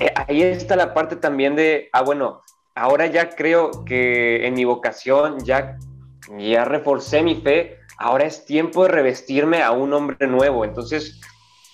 eh, 0.00 0.12
ahí 0.14 0.42
está 0.42 0.76
la 0.76 0.94
parte 0.94 1.16
también 1.16 1.56
de, 1.56 1.88
ah, 1.92 2.02
bueno, 2.02 2.42
ahora 2.74 3.06
ya 3.06 3.30
creo 3.30 3.84
que 3.84 4.46
en 4.46 4.54
mi 4.54 4.64
vocación 4.64 5.38
ya, 5.44 5.78
ya 6.38 6.64
reforcé 6.64 7.22
mi 7.22 7.36
fe, 7.36 7.78
ahora 7.98 8.24
es 8.24 8.44
tiempo 8.44 8.84
de 8.84 8.90
revestirme 8.90 9.62
a 9.62 9.72
un 9.72 9.92
hombre 9.92 10.26
nuevo. 10.26 10.64
Entonces, 10.64 11.20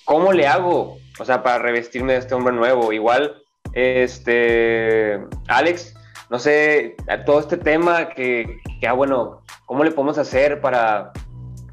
¿cómo 0.05 0.33
le 0.33 0.47
hago? 0.47 0.99
O 1.19 1.25
sea, 1.25 1.43
para 1.43 1.59
revestirme 1.59 2.13
de 2.13 2.21
este 2.21 2.35
hombre 2.35 2.55
nuevo. 2.55 2.93
Igual, 2.93 3.43
este, 3.73 5.21
Alex, 5.49 5.95
no 6.31 6.39
sé, 6.39 6.97
todo 7.27 7.41
este 7.41 7.57
tema 7.57 8.09
que, 8.11 8.59
que 8.81 8.87
ah, 8.87 8.93
bueno, 8.93 9.43
¿cómo 9.67 9.85
le 9.85 9.91
podemos 9.91 10.19
hacer 10.19 10.61
para, 10.61 11.13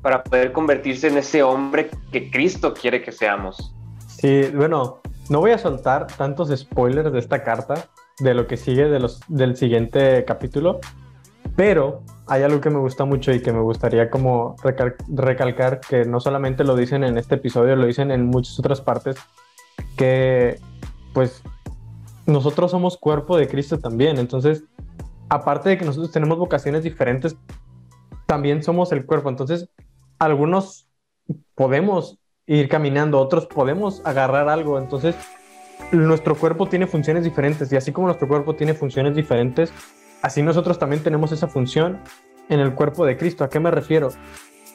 para 0.02 0.24
poder 0.24 0.52
convertirse 0.52 1.08
en 1.08 1.18
ese 1.18 1.44
hombre 1.44 1.90
que 2.12 2.32
Cristo 2.32 2.74
quiere 2.74 3.02
que 3.02 3.12
seamos? 3.12 3.74
Sí, 4.08 4.50
bueno, 4.54 5.02
no 5.30 5.40
voy 5.40 5.52
a 5.52 5.58
soltar 5.58 6.08
tantos 6.08 6.50
spoilers 6.56 7.12
de 7.12 7.20
esta 7.20 7.44
carta, 7.44 7.90
de 8.20 8.34
lo 8.34 8.48
que 8.48 8.58
sigue 8.58 8.90
de 8.90 9.00
los, 9.00 9.22
del 9.28 9.56
siguiente 9.56 10.26
capítulo, 10.26 10.80
pero 11.56 12.02
hay 12.28 12.44
algo 12.44 12.62
que 12.62 12.70
me 12.70 12.80
gusta 12.80 13.06
mucho 13.06 13.32
y 13.32 13.42
que 13.42 13.54
me 13.54 13.62
gustaría 13.62 14.10
como 14.10 14.56
recalcar, 15.08 15.80
que 15.80 16.06
no 16.06 16.20
solamente 16.20 16.64
lo 16.64 16.76
dicen 16.76 17.04
en 17.04 17.18
este 17.18 17.36
episodio, 17.36 17.76
lo 17.76 17.86
dicen 17.86 18.12
en 18.12 18.26
muchas 18.26 18.58
otras 18.60 18.82
partes, 18.82 19.18
que 19.96 20.60
pues 21.14 21.44
nosotros 22.26 22.72
somos 22.72 22.98
cuerpo 22.98 23.38
de 23.38 23.48
Cristo 23.48 23.80
también, 23.80 24.18
entonces 24.18 24.64
aparte 25.30 25.70
de 25.70 25.78
que 25.78 25.86
nosotros 25.86 26.12
tenemos 26.12 26.38
vocaciones 26.38 26.84
diferentes, 26.84 27.38
también 28.26 28.64
somos 28.64 28.92
el 28.92 29.06
cuerpo, 29.06 29.30
entonces 29.30 29.70
algunos 30.18 30.88
podemos 31.56 32.20
ir 32.56 32.68
caminando, 32.68 33.20
otros 33.20 33.46
podemos 33.46 34.02
agarrar 34.06 34.50
algo, 34.50 34.80
entonces 34.80 35.16
nuestro 35.92 36.36
cuerpo 36.36 36.68
tiene 36.68 36.88
funciones 36.88 37.24
diferentes 37.24 37.72
y 37.72 37.76
así 37.76 37.92
como 37.92 38.08
nuestro 38.08 38.28
cuerpo 38.28 38.56
tiene 38.56 38.74
funciones 38.74 39.16
diferentes, 39.16 39.72
así 40.24 40.42
nosotros 40.42 40.80
también 40.80 41.04
tenemos 41.04 41.32
esa 41.32 41.48
función 41.48 42.00
en 42.50 42.60
el 42.60 42.74
cuerpo 42.74 43.06
de 43.06 43.18
Cristo. 43.18 43.44
¿A 43.44 43.50
qué 43.50 43.60
me 43.60 43.70
refiero? 43.70 44.10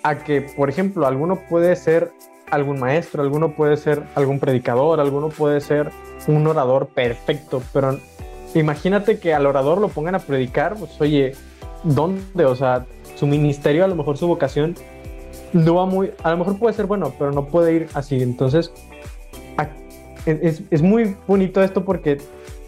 A 0.04 0.20
que, 0.20 0.42
por 0.42 0.70
ejemplo, 0.70 1.06
alguno 1.06 1.40
puede 1.48 1.74
ser 1.74 2.12
algún 2.48 2.78
maestro, 2.78 3.22
alguno 3.22 3.56
puede 3.56 3.76
ser 3.76 4.04
algún 4.14 4.38
predicador, 4.38 5.00
alguno 5.00 5.28
puede 5.28 5.60
ser 5.60 5.90
un 6.28 6.46
orador 6.46 6.86
perfecto, 6.88 7.60
pero 7.72 7.98
imagínate 8.54 9.18
que 9.18 9.34
al 9.34 9.46
orador 9.46 9.80
lo 9.80 9.88
pongan 9.88 10.14
a 10.14 10.20
predicar, 10.20 10.76
pues 10.76 11.00
oye, 11.00 11.32
¿dónde? 11.82 12.44
O 12.44 12.54
sea, 12.54 12.86
su 13.16 13.26
ministerio, 13.26 13.84
a 13.84 13.88
lo 13.88 13.96
mejor 13.96 14.16
su 14.16 14.28
vocación, 14.28 14.76
no 15.54 15.76
va 15.76 15.86
muy, 15.86 16.10
a 16.22 16.32
lo 16.32 16.38
mejor 16.38 16.58
puede 16.58 16.74
ser 16.74 16.86
bueno, 16.86 17.14
pero 17.18 17.32
no 17.32 17.46
puede 17.46 17.72
ir 17.72 17.88
así. 17.94 18.22
Entonces, 18.22 18.72
es, 20.26 20.62
es, 20.70 20.82
muy 20.82 21.16
bonito 21.26 21.62
esto 21.62 21.84
porque 21.84 22.18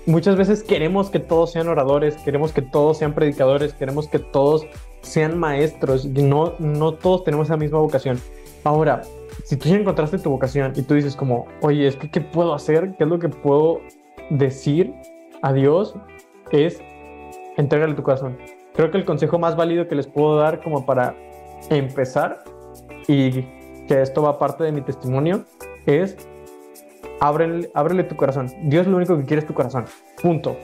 muchas 0.04 0.36
veces 0.36 0.62
queremos 0.62 1.10
que 1.10 1.18
todos 1.18 1.52
sean 1.52 1.68
oradores, 1.68 2.16
queremos 2.18 2.52
que 2.52 2.62
todos 2.62 2.98
sean 2.98 3.14
predicadores, 3.14 3.72
queremos 3.72 4.08
que 4.08 4.18
todos 4.18 4.66
sean 5.00 5.38
maestros 5.38 6.04
y 6.04 6.22
no, 6.22 6.54
no 6.58 6.94
todos 6.94 7.24
tenemos 7.24 7.48
esa 7.48 7.56
misma 7.56 7.78
vocación. 7.78 8.20
Ahora, 8.62 9.02
si 9.44 9.56
tú 9.56 9.68
ya 9.68 9.76
encontraste 9.76 10.18
tu 10.18 10.30
vocación 10.30 10.72
y 10.76 10.82
tú 10.82 10.94
dices 10.94 11.16
como, 11.16 11.46
oye, 11.60 11.86
es 11.86 11.96
que 11.96 12.10
¿qué 12.10 12.20
puedo 12.20 12.54
hacer? 12.54 12.94
¿Qué 12.96 13.04
es 13.04 13.10
lo 13.10 13.18
que 13.18 13.28
puedo 13.28 13.80
decir 14.30 14.92
a 15.42 15.52
Dios? 15.52 15.94
Es 16.50 16.80
entregale 17.56 17.94
tu 17.94 18.02
corazón. 18.02 18.36
Creo 18.74 18.90
que 18.90 18.98
el 18.98 19.04
consejo 19.04 19.38
más 19.38 19.56
válido 19.56 19.88
que 19.88 19.94
les 19.94 20.06
puedo 20.06 20.36
dar 20.36 20.62
como 20.62 20.84
para 20.84 21.14
empezar 21.70 22.44
y 23.08 23.42
que 23.86 24.02
esto 24.02 24.22
va 24.22 24.38
parte 24.38 24.64
de 24.64 24.72
mi 24.72 24.80
testimonio 24.80 25.44
es 25.86 26.16
ábrele, 27.20 27.70
ábrele 27.74 28.04
tu 28.04 28.16
corazón. 28.16 28.52
Dios 28.64 28.86
lo 28.86 28.96
único 28.96 29.16
que 29.16 29.24
quiere 29.24 29.40
es 29.40 29.46
tu 29.46 29.54
corazón. 29.54 29.86
Punto. 30.20 30.56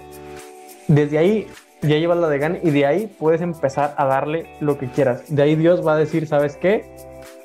Desde 0.88 1.18
ahí 1.18 1.46
ya 1.82 1.96
llevas 1.96 2.18
la 2.18 2.28
de 2.28 2.38
gan 2.38 2.58
y 2.62 2.70
de 2.70 2.86
ahí 2.86 3.06
puedes 3.18 3.40
empezar 3.40 3.94
a 3.96 4.04
darle 4.06 4.46
lo 4.60 4.78
que 4.78 4.88
quieras. 4.88 5.34
De 5.34 5.42
ahí 5.42 5.56
Dios 5.56 5.86
va 5.86 5.94
a 5.94 5.96
decir, 5.96 6.26
¿sabes 6.26 6.56
qué? 6.56 6.84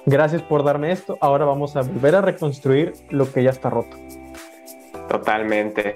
Gracias 0.06 0.42
por 0.42 0.63
darme 0.63 0.92
esto. 0.92 1.18
Ahora 1.22 1.46
vamos 1.46 1.75
a 1.75 1.82
volver 1.82 2.16
a 2.16 2.22
reconstruir 2.22 2.94
lo 3.10 3.32
que 3.32 3.44
ya 3.44 3.50
está 3.50 3.70
roto. 3.70 3.98
Totalmente, 5.10 5.96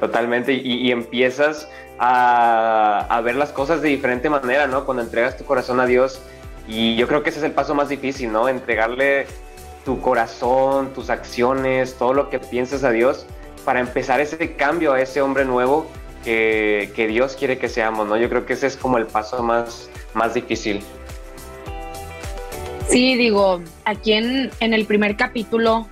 totalmente. 0.00 0.52
Y, 0.52 0.90
empiezas 0.90 1.68
a, 1.98 3.06
a, 3.08 3.20
ver 3.20 3.36
las 3.36 3.52
cosas 3.52 3.82
de 3.82 3.88
diferente 3.88 4.30
manera, 4.30 4.66
¿no? 4.66 4.84
Cuando 4.84 5.02
entregas 5.02 5.36
tu 5.36 5.44
corazón 5.44 5.80
a 5.80 5.86
Dios. 5.86 6.22
Y 6.66 6.96
yo 6.96 7.06
creo 7.06 7.22
que 7.22 7.30
ese 7.30 7.38
es 7.38 7.44
el 7.44 7.52
paso 7.52 7.74
más 7.74 7.88
difícil, 7.88 8.32
¿no? 8.32 8.48
Entregarle 8.48 9.26
tu 9.84 10.00
corazón, 10.00 10.92
tus 10.94 11.10
acciones, 11.10 11.94
todo 11.94 12.12
lo 12.12 12.28
que 12.28 12.40
piensas 12.40 12.82
a 12.82 12.90
Dios, 12.90 13.26
para 13.64 13.80
empezar 13.80 14.20
ese 14.20 14.54
cambio 14.54 14.92
a 14.92 15.00
ese 15.00 15.22
hombre 15.22 15.44
nuevo 15.44 15.86
que, 16.24 16.90
que, 16.96 17.06
Dios 17.06 17.36
quiere 17.36 17.58
que 17.58 17.68
seamos, 17.68 18.08
¿no? 18.08 18.16
Yo 18.16 18.28
creo 18.28 18.46
que 18.46 18.54
ese 18.54 18.66
es 18.66 18.76
como 18.76 18.98
el 18.98 19.06
paso 19.06 19.42
más, 19.44 19.88
más 20.12 20.34
difícil. 20.34 20.82
Sí, 22.88 23.16
digo, 23.16 23.60
aquí 23.84 24.12
en, 24.12 24.50
en 24.60 24.74
el 24.74 24.86
primer 24.86 25.16
capítulo 25.16 25.86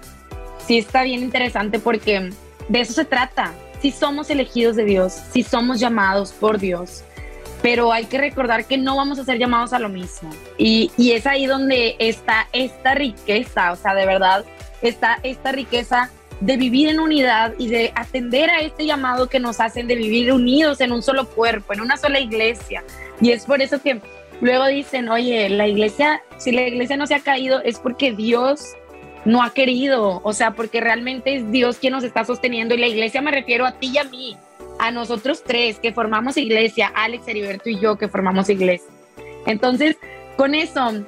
sí 0.66 0.78
está 0.78 1.04
bien 1.04 1.21
interesante 1.21 1.78
porque 1.78 2.31
de 2.69 2.81
eso 2.81 2.93
se 2.93 3.04
trata. 3.04 3.52
Si 3.81 3.90
somos 3.90 4.31
elegidos 4.31 4.76
de 4.76 4.85
Dios, 4.85 5.12
si 5.12 5.43
somos 5.43 5.78
llamados 5.78 6.33
por 6.33 6.59
Dios, 6.59 7.04
pero 7.64 7.94
hay 7.94 8.04
que 8.04 8.18
recordar 8.18 8.66
que 8.66 8.76
no 8.76 8.94
vamos 8.94 9.18
a 9.18 9.25
ser 9.25 9.38
llamados 9.38 9.73
a 9.73 9.78
lo 9.78 9.88
mismo. 9.88 10.28
Y, 10.59 10.90
y, 10.99 11.12
es 11.12 11.26
ahí 11.26 11.47
donde 11.47 11.97
está 11.99 12.47
esta 12.52 12.94
riqueza, 12.94 13.73
o 13.73 13.76
sea, 13.76 13.94
de 13.94 14.04
verdad, 14.04 14.44
está 14.83 15.18
esta 15.23 15.50
riqueza 15.50 16.11
de 16.40 16.59
vivir 16.59 16.90
en 16.90 17.00
unidad 17.00 17.54
y 17.56 17.68
de 17.68 17.90
atender 17.94 18.50
a 18.50 18.61
este 18.61 18.85
llamado 18.85 19.30
que 19.30 19.40
nos 19.40 19.61
hacen 19.61 19.88
de 19.88 19.94
vivir 19.94 20.30
unidos 20.30 20.83
en 20.83 20.92
un 20.92 21.02
solo 21.02 21.26
cuerpo, 21.26 21.73
en 21.73 21.80
una 21.80 21.97
sola 21.97 22.21
iglesia. 22.21 22.85
Y 23.18 23.30
es 23.30 23.47
por 23.47 23.62
eso 23.62 23.80
que 23.80 23.99
luego 24.42 24.66
dicen, 24.66 25.09
oye, 25.09 25.49
la 25.49 25.66
iglesia, 25.66 26.21
si 26.37 26.52
la 26.52 26.68
iglesia 26.68 26.99
no 26.99 27.06
se 27.06 27.14
ha 27.14 27.21
caído, 27.21 27.62
es 27.62 27.78
porque 27.78 28.12
Dios 28.12 28.75
no 29.25 29.42
ha 29.42 29.54
querido, 29.54 30.21
o 30.23 30.33
sea, 30.35 30.50
porque 30.50 30.83
realmente 30.83 31.37
es 31.37 31.50
Dios 31.50 31.78
quien 31.78 31.94
nos 31.94 32.04
está 32.04 32.26
sosteniendo 32.26 32.75
y 32.75 32.78
la 32.78 32.88
iglesia 32.88 33.23
me 33.23 33.30
refiero 33.30 33.64
a 33.64 33.73
ti 33.73 33.90
y 33.94 33.97
a 33.97 34.04
mí, 34.04 34.37
a 34.78 34.90
nosotros 34.90 35.43
tres 35.45 35.78
que 35.78 35.93
formamos 35.93 36.37
iglesia, 36.37 36.93
Alex, 36.95 37.26
Heriberto 37.28 37.69
y 37.69 37.78
yo 37.78 37.97
que 37.97 38.09
formamos 38.09 38.49
iglesia. 38.49 38.88
Entonces, 39.47 39.97
con 40.37 40.54
eso 40.54 41.04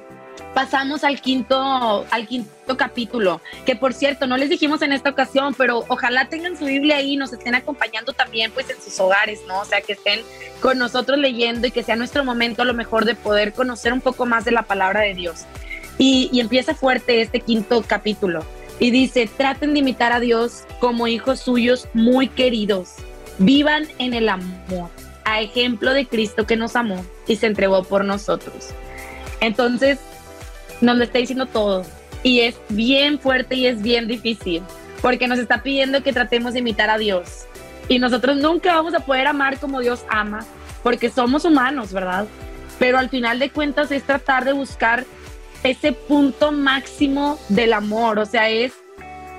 pasamos 0.53 1.03
al 1.03 1.21
quinto, 1.21 2.05
al 2.09 2.27
quinto 2.27 2.77
capítulo, 2.77 3.41
que 3.65 3.75
por 3.75 3.93
cierto, 3.93 4.25
no 4.25 4.37
les 4.37 4.49
dijimos 4.49 4.81
en 4.81 4.91
esta 4.91 5.09
ocasión, 5.09 5.53
pero 5.55 5.85
ojalá 5.87 6.29
tengan 6.29 6.57
su 6.57 6.65
Biblia 6.65 6.97
ahí 6.97 7.13
y 7.13 7.17
nos 7.17 7.33
estén 7.33 7.55
acompañando 7.55 8.13
también 8.13 8.51
pues 8.51 8.69
en 8.69 8.81
sus 8.81 8.99
hogares, 8.99 9.41
¿no? 9.47 9.59
O 9.59 9.65
sea, 9.65 9.81
que 9.81 9.93
estén 9.93 10.21
con 10.61 10.77
nosotros 10.77 11.19
leyendo 11.19 11.67
y 11.67 11.71
que 11.71 11.83
sea 11.83 11.95
nuestro 11.95 12.23
momento 12.23 12.63
a 12.63 12.65
lo 12.65 12.73
mejor 12.73 13.05
de 13.05 13.15
poder 13.15 13.53
conocer 13.53 13.93
un 13.93 14.01
poco 14.01 14.25
más 14.25 14.45
de 14.45 14.51
la 14.51 14.63
palabra 14.63 15.01
de 15.01 15.13
Dios. 15.13 15.45
Y, 15.99 16.29
y 16.31 16.39
empieza 16.39 16.73
fuerte 16.73 17.21
este 17.21 17.39
quinto 17.41 17.83
capítulo 17.85 18.43
y 18.79 18.91
dice, 18.91 19.27
traten 19.35 19.73
de 19.73 19.79
imitar 19.79 20.11
a 20.11 20.19
Dios 20.19 20.63
como 20.79 21.07
hijos 21.07 21.39
suyos 21.39 21.87
muy 21.93 22.27
queridos 22.27 22.95
vivan 23.37 23.87
en 23.99 24.13
el 24.13 24.29
amor, 24.29 24.89
a 25.25 25.41
ejemplo 25.41 25.93
de 25.93 26.07
Cristo 26.07 26.45
que 26.45 26.55
nos 26.55 26.75
amó 26.75 27.05
y 27.27 27.35
se 27.35 27.47
entregó 27.47 27.83
por 27.83 28.05
nosotros. 28.05 28.69
Entonces, 29.39 29.99
nos 30.81 30.97
lo 30.97 31.03
está 31.03 31.19
diciendo 31.19 31.45
todo 31.45 31.85
y 32.23 32.41
es 32.41 32.55
bien 32.69 33.19
fuerte 33.19 33.55
y 33.55 33.67
es 33.67 33.81
bien 33.81 34.07
difícil 34.07 34.63
porque 35.01 35.27
nos 35.27 35.39
está 35.39 35.61
pidiendo 35.61 36.03
que 36.03 36.13
tratemos 36.13 36.53
de 36.53 36.59
imitar 36.59 36.89
a 36.89 36.97
Dios. 36.97 37.45
Y 37.87 37.99
nosotros 37.99 38.37
nunca 38.37 38.75
vamos 38.75 38.93
a 38.93 38.99
poder 38.99 39.27
amar 39.27 39.59
como 39.59 39.79
Dios 39.79 40.03
ama, 40.09 40.45
porque 40.83 41.09
somos 41.09 41.45
humanos, 41.45 41.93
¿verdad? 41.93 42.27
Pero 42.79 42.97
al 42.97 43.09
final 43.09 43.39
de 43.39 43.49
cuentas 43.49 43.91
es 43.91 44.03
tratar 44.03 44.43
de 44.45 44.53
buscar 44.53 45.05
ese 45.63 45.93
punto 45.93 46.51
máximo 46.51 47.39
del 47.49 47.73
amor, 47.73 48.19
o 48.19 48.25
sea, 48.25 48.49
es, 48.49 48.73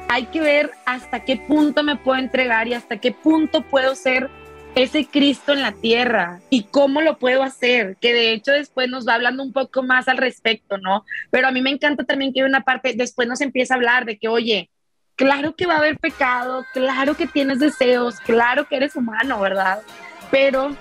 hay 0.09 0.27
que 0.27 0.41
ver 0.41 0.71
hasta 0.87 1.21
qué 1.21 1.37
punto 1.37 1.83
me 1.83 1.97
puedo 1.97 2.19
entregar 2.19 2.67
y 2.67 2.75
hasta 2.75 2.97
qué 2.97 3.13
punto 3.13 3.63
puedo 3.63 3.95
ser 3.95 4.31
ese 4.75 5.07
Cristo 5.07 5.53
en 5.53 5.63
la 5.63 5.73
tierra 5.73 6.41
y 6.51 6.65
cómo 6.65 7.01
lo 7.01 7.19
puedo 7.19 7.43
hacer, 7.43 7.97
que 8.01 8.13
de 8.13 8.33
hecho 8.33 8.53
después 8.53 8.89
nos 8.89 9.07
va 9.07 9.15
hablando 9.15 9.43
un 9.43 9.53
poco 9.53 9.83
más 9.83 10.09
al 10.09 10.19
respecto, 10.19 10.79
¿no? 10.79 11.05
Pero 11.31 11.49
a 11.49 11.53
mí 11.53 11.61
me 11.63 11.71
encanta 11.71 12.05
también 12.05 12.33
que 12.33 12.45
una 12.45 12.61
parte, 12.61 12.95
después 12.97 13.29
nos 13.29 13.41
empieza 13.41 13.75
a 13.75 13.77
hablar 13.77 14.05
de 14.05 14.19
que, 14.19 14.29
oye, 14.29 14.71
claro 15.17 15.57
que 15.57 15.67
va 15.67 15.75
a 15.75 15.79
haber 15.79 15.99
pecado, 15.99 16.65
claro 16.73 17.15
que 17.17 17.27
tienes 17.27 17.59
deseos, 17.59 18.21
claro 18.21 18.69
que 18.69 18.77
eres 18.77 18.95
humano, 18.95 19.41
¿verdad? 19.41 19.81
Pero 20.31 20.77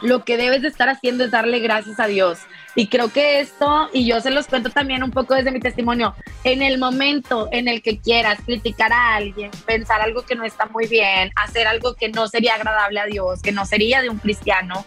lo 0.00 0.24
que 0.24 0.36
debes 0.36 0.62
de 0.62 0.68
estar 0.68 0.88
haciendo 0.88 1.24
es 1.24 1.30
darle 1.30 1.58
gracias 1.58 1.98
a 1.98 2.06
Dios. 2.06 2.38
Y 2.76 2.88
creo 2.88 3.12
que 3.12 3.40
esto, 3.40 3.88
y 3.92 4.06
yo 4.06 4.20
se 4.20 4.30
los 4.30 4.46
cuento 4.46 4.70
también 4.70 5.02
un 5.02 5.12
poco 5.12 5.34
desde 5.34 5.52
mi 5.52 5.60
testimonio, 5.60 6.14
en 6.42 6.60
el 6.62 6.78
momento 6.78 7.48
en 7.52 7.68
el 7.68 7.82
que 7.82 8.00
quieras 8.00 8.40
criticar 8.44 8.92
a 8.92 9.14
alguien, 9.14 9.50
pensar 9.64 10.00
algo 10.00 10.22
que 10.22 10.34
no 10.34 10.44
está 10.44 10.66
muy 10.66 10.86
bien, 10.88 11.30
hacer 11.36 11.68
algo 11.68 11.94
que 11.94 12.08
no 12.08 12.26
sería 12.26 12.54
agradable 12.54 12.98
a 12.98 13.06
Dios, 13.06 13.42
que 13.42 13.52
no 13.52 13.64
sería 13.64 14.02
de 14.02 14.10
un 14.10 14.18
cristiano, 14.18 14.84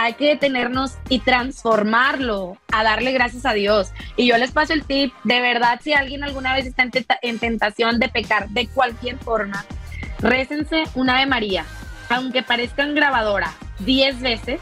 hay 0.00 0.14
que 0.14 0.28
detenernos 0.28 0.96
y 1.10 1.18
transformarlo 1.18 2.56
a 2.72 2.82
darle 2.82 3.12
gracias 3.12 3.44
a 3.44 3.52
Dios. 3.52 3.92
Y 4.16 4.26
yo 4.26 4.38
les 4.38 4.50
paso 4.50 4.72
el 4.72 4.84
tip, 4.84 5.12
de 5.24 5.42
verdad, 5.42 5.78
si 5.82 5.92
alguien 5.92 6.24
alguna 6.24 6.54
vez 6.54 6.66
está 6.66 6.88
en, 7.20 7.38
tentación 7.38 7.98
de 7.98 8.08
pecar 8.08 8.48
de 8.48 8.66
cualquier 8.68 9.18
forma, 9.18 9.66
récense 10.20 10.84
una 10.94 11.20
de 11.20 11.26
María, 11.26 11.66
aunque 12.08 12.42
parezcan 12.42 12.94
grabadora 12.94 13.52
10 13.80 14.20
veces, 14.20 14.60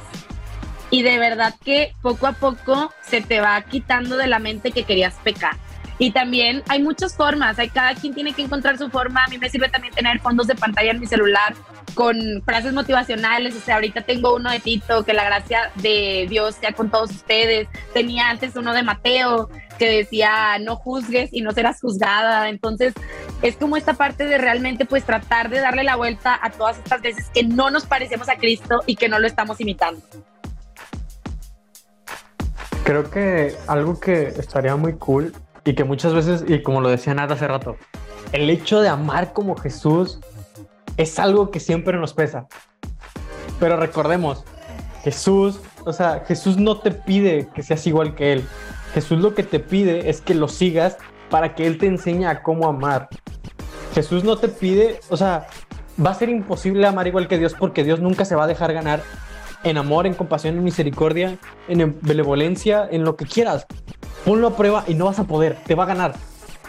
y 0.91 1.03
de 1.03 1.19
verdad 1.19 1.55
que 1.65 1.95
poco 2.03 2.27
a 2.27 2.33
poco 2.33 2.93
se 3.03 3.21
te 3.21 3.41
va 3.41 3.61
quitando 3.63 4.17
de 4.17 4.27
la 4.27 4.39
mente 4.39 4.73
que 4.73 4.85
querías 4.85 5.15
pecar. 5.23 5.57
Y 6.01 6.13
también 6.13 6.63
hay 6.69 6.81
muchas 6.81 7.17
formas, 7.17 7.59
hay, 7.59 7.71
cada 7.71 7.95
quien 7.95 8.15
tiene 8.15 8.33
que 8.33 8.43
encontrar 8.43 8.79
su 8.79 8.89
forma. 8.89 9.25
A 9.25 9.29
mí 9.29 9.39
me 9.39 9.51
sirve 9.51 9.69
también 9.69 9.93
tener 9.93 10.21
fondos 10.21 10.47
de 10.47 10.55
pantalla 10.55 10.93
en 10.93 11.01
mi 11.01 11.07
celular 11.07 11.55
con 11.95 12.17
frases 12.45 12.73
motivacionales. 12.73 13.57
O 13.57 13.61
sea, 13.61 13.75
ahorita 13.75 14.03
tengo 14.03 14.37
uno 14.37 14.51
de 14.51 14.61
Tito, 14.61 15.05
que 15.05 15.13
la 15.13 15.25
gracia 15.25 15.73
de 15.75 16.27
Dios 16.29 16.55
sea 16.55 16.73
con 16.73 16.89
todos 16.89 17.11
ustedes. 17.11 17.67
Tenía 17.93 18.31
antes 18.31 18.55
uno 18.55 18.73
de 18.75 18.85
Mateo, 18.85 19.51
que 19.77 19.91
decía, 19.91 20.57
no 20.61 20.77
juzgues 20.77 21.31
y 21.33 21.41
no 21.41 21.51
serás 21.51 21.81
juzgada. 21.81 22.49
Entonces, 22.49 22.95
es 23.43 23.57
como 23.57 23.77
esta 23.77 23.95
parte 23.95 24.25
de 24.25 24.39
realmente 24.39 24.85
pues 24.85 25.03
tratar 25.03 25.51
de 25.51 25.59
darle 25.59 25.83
la 25.83 25.97
vuelta 25.97 26.39
a 26.41 26.51
todas 26.51 26.79
estas 26.79 27.03
veces 27.03 27.29
que 27.35 27.43
no 27.43 27.71
nos 27.71 27.87
parecemos 27.87 28.29
a 28.29 28.37
Cristo 28.37 28.85
y 28.87 28.95
que 28.95 29.09
no 29.09 29.19
lo 29.19 29.27
estamos 29.27 29.61
imitando. 29.61 30.01
Creo 32.89 33.11
que 33.11 33.55
algo 33.67 34.01
que 34.01 34.29
estaría 34.29 34.75
muy 34.75 34.95
cool 34.95 35.35
y 35.63 35.75
que 35.75 35.85
muchas 35.85 36.15
veces, 36.15 36.43
y 36.49 36.63
como 36.63 36.81
lo 36.81 36.89
decía 36.89 37.13
Nada 37.13 37.35
hace 37.35 37.47
rato, 37.47 37.77
el 38.33 38.49
hecho 38.49 38.81
de 38.81 38.89
amar 38.89 39.35
como 39.35 39.59
Jesús 39.59 40.21
es 40.97 41.19
algo 41.19 41.51
que 41.51 41.61
siempre 41.61 41.99
nos 41.99 42.15
pesa. 42.15 42.47
Pero 43.61 43.77
recordemos, 43.77 44.43
Jesús, 45.03 45.61
o 45.85 45.93
sea, 45.93 46.25
Jesús 46.27 46.57
no 46.57 46.79
te 46.79 46.91
pide 46.93 47.51
que 47.55 47.63
seas 47.63 47.87
igual 47.87 48.15
que 48.15 48.33
Él. 48.33 48.49
Jesús 48.95 49.19
lo 49.19 49.35
que 49.35 49.43
te 49.43 49.61
pide 49.61 50.09
es 50.09 50.23
que 50.23 50.35
lo 50.35 50.49
sigas 50.49 50.97
para 51.29 51.55
que 51.55 51.67
Él 51.67 51.77
te 51.77 51.89
enseñe 51.89 52.25
a 52.25 52.43
cómo 52.43 52.69
amar. 52.69 53.11
Jesús 53.93 54.25
no 54.25 54.39
te 54.39 54.49
pide, 54.49 55.01
o 55.11 55.17
sea, 55.19 55.47
va 56.03 56.13
a 56.13 56.15
ser 56.15 56.31
imposible 56.31 56.87
amar 56.87 57.07
igual 57.07 57.29
que 57.29 57.37
Dios 57.37 57.53
porque 57.53 57.85
Dios 57.85 58.01
nunca 58.01 58.25
se 58.25 58.35
va 58.35 58.45
a 58.45 58.47
dejar 58.47 58.73
ganar 58.73 59.03
en 59.65 59.79
amor, 59.79 60.07
en 60.07 60.15
compasión, 60.15 60.57
en 60.57 60.65
misericordia, 60.65 61.39
en 61.69 61.99
benevolencia, 62.03 62.89
en 62.91 63.05
lo 63.05 63.17
que 63.17 63.27
quieras 63.27 63.67
ponlo 64.29 64.49
a 64.49 64.57
prueba 64.57 64.85
y 64.87 64.95
no 64.95 65.07
vas 65.07 65.19
a 65.19 65.25
poder, 65.25 65.57
te 65.67 65.75
va 65.75 65.85
a 65.85 65.87
ganar. 65.87 66.15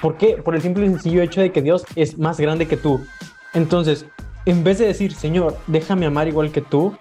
¿Por 0.01 0.15
qué? 0.15 0.37
Por 0.37 0.55
el 0.55 0.61
simple 0.61 0.85
y 0.85 0.89
sencillo 0.89 1.21
hecho 1.21 1.41
de 1.41 1.51
que 1.51 1.61
Dios 1.61 1.85
es 1.95 2.17
más 2.17 2.39
grande 2.39 2.67
que 2.67 2.77
tú. 2.77 3.05
Entonces, 3.53 4.05
en 4.45 4.63
vez 4.63 4.79
de 4.79 4.87
decir, 4.87 5.13
Señor, 5.13 5.57
déjame 5.67 6.05
amar 6.05 6.29
igual 6.29 6.51
que 6.51 6.61
tú, 6.61 6.97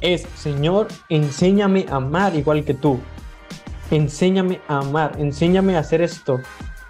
es, 0.00 0.22
Señor, 0.36 0.86
enséñame 1.08 1.86
a 1.90 1.96
amar 1.96 2.36
igual 2.36 2.64
que 2.64 2.74
tú. 2.74 3.00
Enséñame 3.90 4.60
a 4.68 4.78
amar, 4.78 5.16
enséñame 5.18 5.76
a 5.76 5.80
hacer 5.80 6.02
esto. 6.02 6.40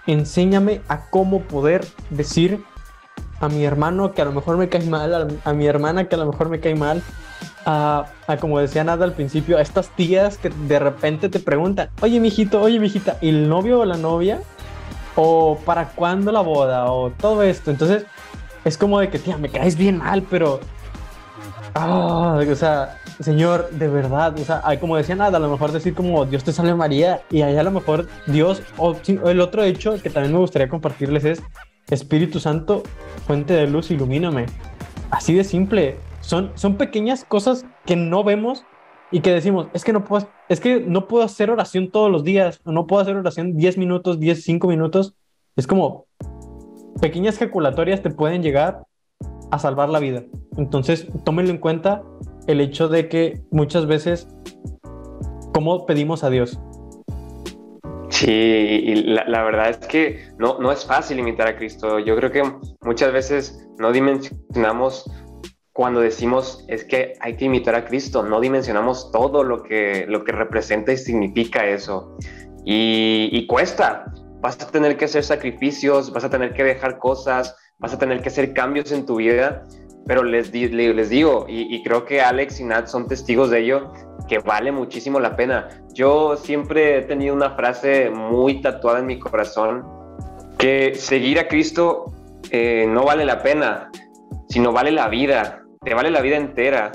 Enséñame 0.06 0.82
a 0.88 1.08
cómo 1.08 1.40
poder 1.40 1.86
decir 2.10 2.62
a 3.40 3.48
mi 3.48 3.64
hermano 3.64 4.12
que 4.12 4.22
a 4.22 4.24
lo 4.26 4.32
mejor 4.32 4.58
me 4.58 4.68
cae 4.68 4.84
mal, 4.84 5.40
a, 5.42 5.52
mi 5.54 5.66
hermana 5.66 6.08
que 6.08 6.16
a 6.16 6.18
lo 6.18 6.26
mejor 6.26 6.48
me 6.48 6.60
cae 6.60 6.74
mal, 6.74 7.02
a, 7.66 8.06
como 8.40 8.60
decía 8.60 8.84
Nada 8.84 9.04
al 9.04 9.12
principio, 9.12 9.58
a 9.58 9.60
estas 9.60 9.88
tías 9.90 10.38
que 10.38 10.50
de 10.50 10.78
repente 10.78 11.28
te 11.28 11.40
preguntan, 11.40 11.90
oye, 12.00 12.20
mijito, 12.20 12.62
oye, 12.62 12.78
mijita, 12.78 13.18
¿y 13.20 13.28
el 13.28 13.48
novio 13.48 13.80
o 13.80 13.84
la 13.84 13.96
novia? 13.96 14.40
¿O 15.16 15.58
para 15.64 15.88
cuándo 15.88 16.30
la 16.30 16.40
boda? 16.40 16.90
O 16.92 17.10
todo 17.10 17.42
esto. 17.42 17.70
Entonces, 17.70 18.04
es 18.64 18.78
como 18.78 19.00
de 19.00 19.10
que, 19.10 19.18
tía, 19.18 19.36
me 19.36 19.48
caes 19.48 19.76
bien 19.76 19.98
mal, 19.98 20.22
pero. 20.30 20.60
Ah, 21.74 22.38
o 22.48 22.54
sea, 22.54 22.98
Señor, 23.20 23.68
de 23.70 23.88
verdad, 23.88 24.38
o 24.38 24.44
sea, 24.44 24.62
hay 24.64 24.78
como 24.78 24.96
decía 24.96 25.16
nada, 25.16 25.36
a 25.36 25.40
lo 25.40 25.50
mejor 25.50 25.72
decir 25.72 25.94
como 25.94 26.24
Dios 26.24 26.44
te 26.44 26.52
salve 26.52 26.74
María, 26.74 27.22
y 27.30 27.42
ahí 27.42 27.56
a 27.56 27.62
lo 27.62 27.70
mejor 27.70 28.06
Dios, 28.26 28.62
o 28.78 28.96
el 29.26 29.40
otro 29.40 29.62
hecho 29.62 30.00
que 30.02 30.08
también 30.08 30.32
me 30.32 30.38
gustaría 30.38 30.68
compartirles 30.68 31.24
es 31.24 31.42
Espíritu 31.90 32.40
Santo, 32.40 32.82
fuente 33.26 33.54
de 33.54 33.66
luz, 33.66 33.90
ilumíname. 33.90 34.46
Así 35.10 35.34
de 35.34 35.44
simple. 35.44 35.96
Son, 36.26 36.50
son 36.56 36.76
pequeñas 36.76 37.24
cosas 37.24 37.64
que 37.84 37.94
no 37.94 38.24
vemos 38.24 38.64
y 39.12 39.20
que 39.20 39.30
decimos, 39.32 39.68
es 39.74 39.84
que 39.84 39.92
no 39.92 40.04
puedo, 40.04 40.28
es 40.48 40.58
que 40.58 40.80
no 40.80 41.06
puedo 41.06 41.22
hacer 41.22 41.52
oración 41.52 41.92
todos 41.92 42.10
los 42.10 42.24
días, 42.24 42.60
o 42.64 42.72
no 42.72 42.88
puedo 42.88 43.00
hacer 43.00 43.14
oración 43.14 43.56
10 43.56 43.78
minutos, 43.78 44.18
10, 44.18 44.42
5 44.42 44.66
minutos. 44.66 45.14
Es 45.54 45.68
como 45.68 46.06
pequeñas 47.00 47.38
calculatorias 47.38 48.02
te 48.02 48.10
pueden 48.10 48.42
llegar 48.42 48.82
a 49.52 49.60
salvar 49.60 49.88
la 49.88 50.00
vida. 50.00 50.24
Entonces, 50.56 51.06
tómenlo 51.24 51.52
en 51.52 51.58
cuenta 51.58 52.02
el 52.48 52.60
hecho 52.60 52.88
de 52.88 53.08
que 53.08 53.40
muchas 53.52 53.86
veces, 53.86 54.26
¿cómo 55.54 55.86
pedimos 55.86 56.24
a 56.24 56.30
Dios? 56.30 56.58
Sí, 58.08 58.32
y 58.32 58.94
la, 59.04 59.44
verdad 59.44 59.70
es 59.70 59.78
que 59.86 60.24
no, 60.38 60.58
no 60.58 60.72
es 60.72 60.84
fácil 60.84 61.20
imitar 61.20 61.46
a 61.46 61.56
Cristo. 61.56 62.00
Yo 62.00 62.16
creo 62.16 62.32
que 62.32 62.42
muchas 62.82 63.12
veces 63.12 63.68
no 63.78 63.92
dimensionamos 63.92 65.08
cuando 65.76 66.00
decimos 66.00 66.64
es 66.68 66.84
que 66.84 67.12
hay 67.20 67.36
que 67.36 67.44
imitar 67.44 67.74
a 67.74 67.84
Cristo, 67.84 68.22
no 68.22 68.40
dimensionamos 68.40 69.12
todo 69.12 69.44
lo 69.44 69.62
que, 69.62 70.06
lo 70.08 70.24
que 70.24 70.32
representa 70.32 70.92
y 70.92 70.96
significa 70.96 71.66
eso. 71.66 72.16
Y, 72.64 73.28
y 73.30 73.46
cuesta, 73.46 74.06
vas 74.40 74.58
a 74.62 74.70
tener 74.70 74.96
que 74.96 75.04
hacer 75.04 75.22
sacrificios, 75.22 76.10
vas 76.14 76.24
a 76.24 76.30
tener 76.30 76.54
que 76.54 76.64
dejar 76.64 76.98
cosas, 76.98 77.54
vas 77.78 77.92
a 77.92 77.98
tener 77.98 78.22
que 78.22 78.30
hacer 78.30 78.54
cambios 78.54 78.90
en 78.90 79.04
tu 79.04 79.16
vida, 79.16 79.64
pero 80.06 80.22
les, 80.22 80.50
les 80.50 81.10
digo, 81.10 81.44
y, 81.46 81.74
y, 81.74 81.82
creo 81.82 82.06
que 82.06 82.22
Alex 82.22 82.58
y 82.60 82.64
Nat 82.64 82.86
son 82.86 83.06
testigos 83.06 83.50
de 83.50 83.60
ello, 83.60 83.92
que 84.28 84.38
vale 84.38 84.72
muchísimo 84.72 85.20
la 85.20 85.36
pena. 85.36 85.68
Yo 85.92 86.38
siempre 86.38 86.98
he 86.98 87.02
tenido 87.02 87.34
una 87.34 87.50
frase 87.50 88.08
muy 88.08 88.62
tatuada 88.62 89.00
en 89.00 89.06
mi 89.06 89.18
corazón, 89.18 89.84
que 90.56 90.94
seguir 90.94 91.38
a 91.38 91.48
Cristo 91.48 92.14
eh, 92.50 92.86
no 92.88 93.04
vale 93.04 93.26
la 93.26 93.42
pena, 93.42 93.90
sino 94.48 94.72
vale 94.72 94.90
la 94.90 95.08
vida, 95.08 95.65
te 95.86 95.94
vale 95.94 96.10
la 96.10 96.20
vida 96.20 96.36
entera. 96.36 96.90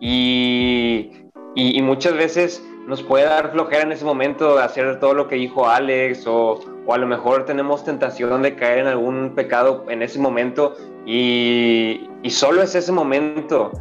Y, 0.00 1.10
y, 1.54 1.82
muchas 1.82 2.14
veces 2.14 2.66
nos 2.86 3.02
puede 3.02 3.26
dar 3.26 3.52
flojera 3.52 3.82
en 3.82 3.92
ese 3.92 4.04
momento 4.04 4.58
hacer 4.58 4.98
todo 4.98 5.12
lo 5.12 5.28
que 5.28 5.36
dijo 5.36 5.68
Alex 5.68 6.26
o, 6.26 6.58
o, 6.86 6.94
a 6.94 6.96
lo 6.96 7.06
mejor 7.06 7.44
tenemos 7.44 7.84
tentación 7.84 8.40
de 8.40 8.56
caer 8.56 8.78
en 8.78 8.86
algún 8.86 9.34
pecado 9.34 9.84
en 9.90 10.00
ese 10.02 10.18
momento 10.18 10.74
y, 11.04 12.08
y 12.22 12.30
solo 12.30 12.62
es 12.62 12.74
ese 12.74 12.92
momento, 12.92 13.72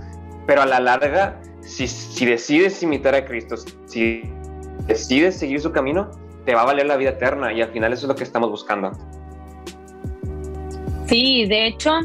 pero 0.46 0.62
a 0.62 0.66
la 0.66 0.82
larga 0.82 1.40
si, 1.62 2.26
decides 2.26 2.84
imitar 2.84 3.16
a 3.16 3.24
Cristo, 3.24 3.56
si 3.86 4.24
decides 4.88 5.40
seguir 5.40 5.62
su 5.62 5.72
camino, 5.72 6.12
te 6.46 6.54
va 6.54 6.64
a 6.64 6.66
valer 6.66 6.86
la 6.86 6.98
vida 6.98 7.12
eterna 7.12 7.54
y 7.54 7.62
al 7.62 7.72
final 7.72 7.94
eso 7.94 8.06
es 8.06 8.10
lo 8.10 8.16
que 8.16 8.24
estamos 8.26 8.50
buscando. 8.50 8.92
Sí, 11.06 11.46
de 11.46 11.68
hecho, 11.68 12.02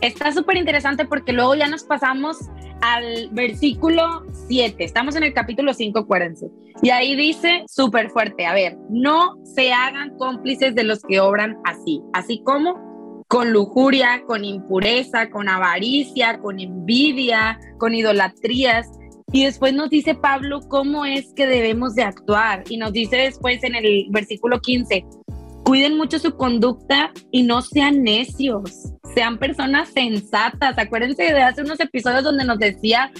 está 0.00 0.32
súper 0.32 0.56
interesante 0.56 1.04
porque 1.04 1.32
luego 1.32 1.54
ya 1.54 1.68
nos 1.68 1.84
pasamos 1.84 2.36
al 2.80 3.28
versículo 3.32 4.24
7. 4.48 4.82
Estamos 4.82 5.16
en 5.16 5.24
el 5.24 5.34
capítulo 5.34 5.74
5, 5.74 5.98
acuérdense. 5.98 6.46
Y 6.82 6.90
ahí 6.90 7.14
dice 7.14 7.64
súper 7.68 8.10
fuerte, 8.10 8.46
a 8.46 8.54
ver, 8.54 8.78
no 8.88 9.36
se 9.44 9.72
hagan 9.72 10.16
cómplices 10.16 10.74
de 10.74 10.84
los 10.84 11.02
que 11.02 11.20
obran 11.20 11.58
así, 11.64 12.00
así 12.14 12.42
como 12.42 13.24
con 13.28 13.52
lujuria, 13.52 14.24
con 14.26 14.44
impureza, 14.44 15.30
con 15.30 15.48
avaricia, 15.48 16.38
con 16.38 16.58
envidia, 16.58 17.60
con 17.78 17.94
idolatrías. 17.94 18.88
Y 19.32 19.44
después 19.44 19.74
nos 19.74 19.90
dice 19.90 20.14
Pablo 20.14 20.60
cómo 20.68 21.04
es 21.04 21.32
que 21.34 21.46
debemos 21.46 21.94
de 21.94 22.02
actuar. 22.02 22.64
Y 22.68 22.78
nos 22.78 22.92
dice 22.92 23.16
después 23.16 23.62
en 23.62 23.76
el 23.76 24.06
versículo 24.10 24.60
15, 24.60 25.04
cuiden 25.64 25.96
mucho 25.96 26.18
su 26.18 26.36
conducta 26.36 27.12
y 27.30 27.44
no 27.44 27.62
sean 27.62 28.02
necios, 28.02 28.92
sean 29.14 29.38
personas 29.38 29.88
sensatas. 29.88 30.78
Acuérdense 30.78 31.22
de 31.22 31.42
hace 31.42 31.62
unos 31.62 31.80
episodios 31.80 32.24
donde 32.24 32.44
nos 32.44 32.58
decía, 32.58 33.10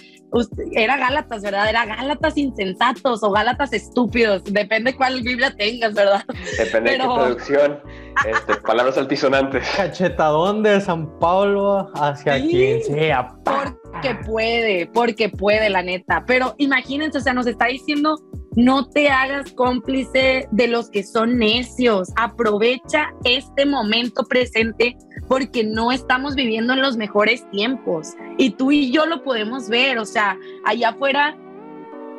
era 0.72 0.96
Gálatas, 0.96 1.42
¿verdad? 1.42 1.68
Era 1.68 1.84
Gálatas 1.86 2.36
insensatos 2.36 3.22
o 3.22 3.30
Gálatas 3.30 3.72
estúpidos, 3.72 4.44
depende 4.44 4.94
cuál 4.94 5.22
Biblia 5.22 5.54
tengas, 5.56 5.94
¿verdad? 5.94 6.24
Depende 6.58 6.92
de 6.92 6.98
qué 6.98 7.04
traducción. 7.04 7.80
Este, 8.28 8.56
palabras 8.56 8.98
altisonantes. 8.98 9.66
Cachetadón 9.76 10.62
de 10.62 10.80
San 10.80 11.18
Pablo 11.18 11.90
hacia 11.94 12.40
quien 12.40 12.82
sea. 12.82 13.28
Porque 13.44 14.14
puede, 14.26 14.86
porque 14.92 15.28
puede, 15.28 15.70
la 15.70 15.82
neta. 15.82 16.24
Pero 16.26 16.54
imagínense, 16.58 17.18
o 17.18 17.20
sea, 17.20 17.32
nos 17.32 17.46
está 17.46 17.66
diciendo 17.66 18.16
no 18.56 18.88
te 18.88 19.08
hagas 19.08 19.52
cómplice 19.52 20.48
de 20.50 20.68
los 20.68 20.90
que 20.90 21.04
son 21.04 21.38
necios. 21.38 22.10
Aprovecha 22.16 23.12
este 23.24 23.64
momento 23.64 24.24
presente 24.24 24.96
porque 25.28 25.62
no 25.62 25.92
estamos 25.92 26.34
viviendo 26.34 26.72
en 26.72 26.82
los 26.82 26.96
mejores 26.96 27.48
tiempos. 27.50 28.14
Y 28.38 28.50
tú 28.50 28.72
y 28.72 28.90
yo 28.90 29.06
lo 29.06 29.22
podemos 29.22 29.68
ver. 29.68 29.98
O 29.98 30.04
sea, 30.04 30.36
allá 30.64 30.90
afuera 30.90 31.36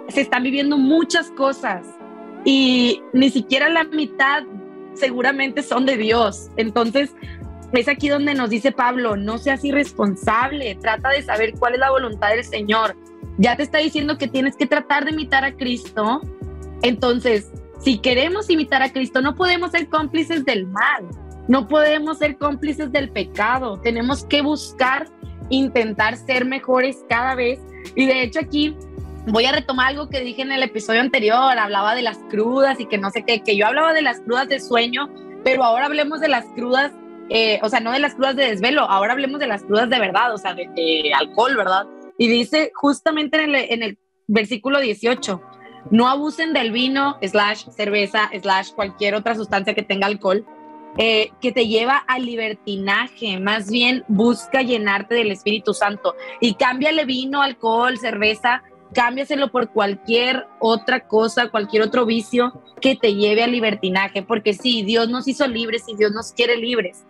se 0.08 0.22
están 0.22 0.44
viviendo 0.44 0.78
muchas 0.78 1.30
cosas 1.32 1.86
y 2.46 3.02
ni 3.13 3.30
siquiera 3.30 3.70
la 3.70 3.84
mitad 3.84 4.44
seguramente 4.94 5.63
son 5.63 5.86
de 5.86 5.98
Dios. 5.98 6.50
Entonces, 6.56 7.12
es 7.74 7.88
aquí 7.88 8.10
donde 8.10 8.34
nos 8.34 8.50
dice 8.50 8.72
Pablo, 8.72 9.15
no 9.15 9.38
seas 9.38 9.63
irresponsable, 9.63 10.76
trata 10.82 11.10
de 11.10 11.22
saber 11.22 11.54
cuál 11.58 11.74
es 11.74 11.80
la 11.80 11.91
voluntad 11.91 12.30
del 12.30 12.44
Señor 12.44 12.96
ya 13.38 13.56
te 13.56 13.63
está 13.63 13.80
diciendo 13.80 14.17
que 14.17 14.28
tienes 14.28 14.56
que 14.56 14.65
tratar 14.65 15.06
de 15.06 15.12
imitar 15.12 15.44
a 15.46 15.54
Cristo. 15.54 16.22
Entonces, 16.82 17.52
si 17.80 17.98
queremos 17.98 18.50
imitar 18.50 18.84
a 18.84 18.91
Cristo, 18.91 19.22
no 19.22 19.36
podemos 19.36 19.72
ser 19.72 19.88
cómplices 19.88 20.46
del 20.46 20.67
mal, 20.67 21.08
no 21.48 21.67
podemos 21.67 22.20
ser 22.20 22.38
cómplices 22.38 22.91
del 22.91 23.10
pecado. 23.10 23.80
Tenemos 23.82 24.24
que 24.26 24.41
buscar, 24.41 25.08
intentar 25.50 26.15
ser 26.17 26.46
mejores 26.46 27.04
cada 27.10 27.36
vez. 27.36 27.60
Y 27.96 28.06
de 28.06 28.24
hecho 28.24 28.39
aquí 28.39 28.76
voy 29.28 29.46
a 29.46 29.52
retomar 29.52 29.88
algo 29.88 30.10
que 30.10 30.22
dije 30.22 30.41
en 30.41 30.52
el 30.52 30.63
episodio 30.63 31.02
anterior, 31.02 31.58
hablaba 31.58 31.96
de 31.96 32.02
las 32.02 32.17
crudas 32.30 32.80
y 32.80 32.86
que 32.86 32.98
no 32.98 33.10
sé 33.10 33.24
qué, 33.24 33.41
que 33.41 33.56
yo 33.56 33.67
hablaba 33.67 33.94
de 33.94 34.02
las 34.02 34.20
crudas 34.22 34.48
de 34.48 34.60
sueño, 34.60 35.10
pero 35.44 35.63
ahora 35.63 35.86
hablemos 35.86 36.22
de 36.22 36.28
las 36.28 36.46
crudas, 36.56 36.91
eh, 37.30 37.60
o 37.62 37.70
sea, 37.70 37.80
no 37.80 37.91
de 37.91 38.00
las 38.00 38.15
crudas 38.15 38.36
de 38.36 38.46
desvelo, 38.46 38.82
ahora 38.82 39.13
hablemos 39.13 39.39
de 39.39 39.48
las 39.48 39.63
crudas 39.63 39.89
de 39.89 40.00
verdad, 40.00 40.34
o 40.34 40.38
sea, 40.38 40.54
de 40.54 41.12
alcohol, 41.20 41.56
¿verdad? 41.56 41.86
Y 42.22 42.28
dice 42.28 42.72
justamente 42.76 43.44
en 43.44 43.82
el, 43.82 43.98
versículo 44.28 44.80
18, 44.80 45.42
no 45.90 46.08
abusen 46.08 46.54
del 46.54 46.72
vino, 46.72 47.18
slash 47.20 47.66
cerveza, 47.76 48.30
slash 48.40 48.74
cualquier 48.74 49.16
otra 49.16 49.34
sustancia 49.34 49.74
que 49.74 49.82
tenga 49.82 50.06
alcohol, 50.06 50.46
eh, 51.00 51.32
que 51.42 51.52
te 51.52 51.68
lleva 51.68 51.98
al 51.98 52.28
libertinaje. 52.28 53.40
Más 53.40 53.72
bien 53.72 54.04
busca 54.08 54.62
llenarte 54.62 55.16
del 55.16 55.32
Espíritu 55.32 55.74
Santo 55.74 56.14
y 56.40 56.54
cámbiale 56.54 57.06
vino, 57.06 57.42
alcohol, 57.42 57.98
cerveza, 57.98 58.62
cámbiaselo 58.94 59.52
por 59.52 59.72
cualquier 59.72 60.46
otra 60.60 61.08
cosa, 61.08 61.50
cualquier 61.50 61.82
otro 61.82 62.06
vicio 62.06 62.62
que 62.82 62.96
te 62.96 63.16
lleve 63.16 63.42
al 63.42 63.52
libertinaje. 63.52 64.22
Porque 64.22 64.54
sí, 64.54 64.84
Dios 64.84 65.10
nos 65.10 65.28
hizo 65.28 65.48
libres 65.48 65.86
y 65.88 65.96
Dios 65.96 66.12
nos 66.12 66.34
quiere 66.34 66.56
libres, 66.56 67.04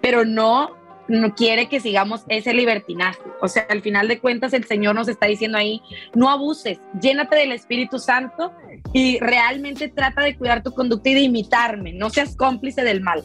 pero 0.00 0.24
no 0.24 0.85
no 1.08 1.34
quiere 1.34 1.68
que 1.68 1.80
sigamos 1.80 2.24
ese 2.28 2.52
libertinaje. 2.52 3.20
O 3.40 3.48
sea, 3.48 3.66
al 3.68 3.82
final 3.82 4.08
de 4.08 4.18
cuentas 4.18 4.52
el 4.52 4.64
Señor 4.64 4.94
nos 4.94 5.08
está 5.08 5.26
diciendo 5.26 5.58
ahí, 5.58 5.82
no 6.14 6.30
abuses, 6.30 6.78
llénate 7.00 7.36
del 7.36 7.52
Espíritu 7.52 7.98
Santo 7.98 8.52
y 8.92 9.18
realmente 9.20 9.88
trata 9.88 10.22
de 10.22 10.36
cuidar 10.36 10.62
tu 10.62 10.72
conducta 10.72 11.10
y 11.10 11.14
de 11.14 11.20
imitarme, 11.20 11.92
no 11.92 12.10
seas 12.10 12.36
cómplice 12.36 12.82
del 12.82 13.00
mal. 13.00 13.22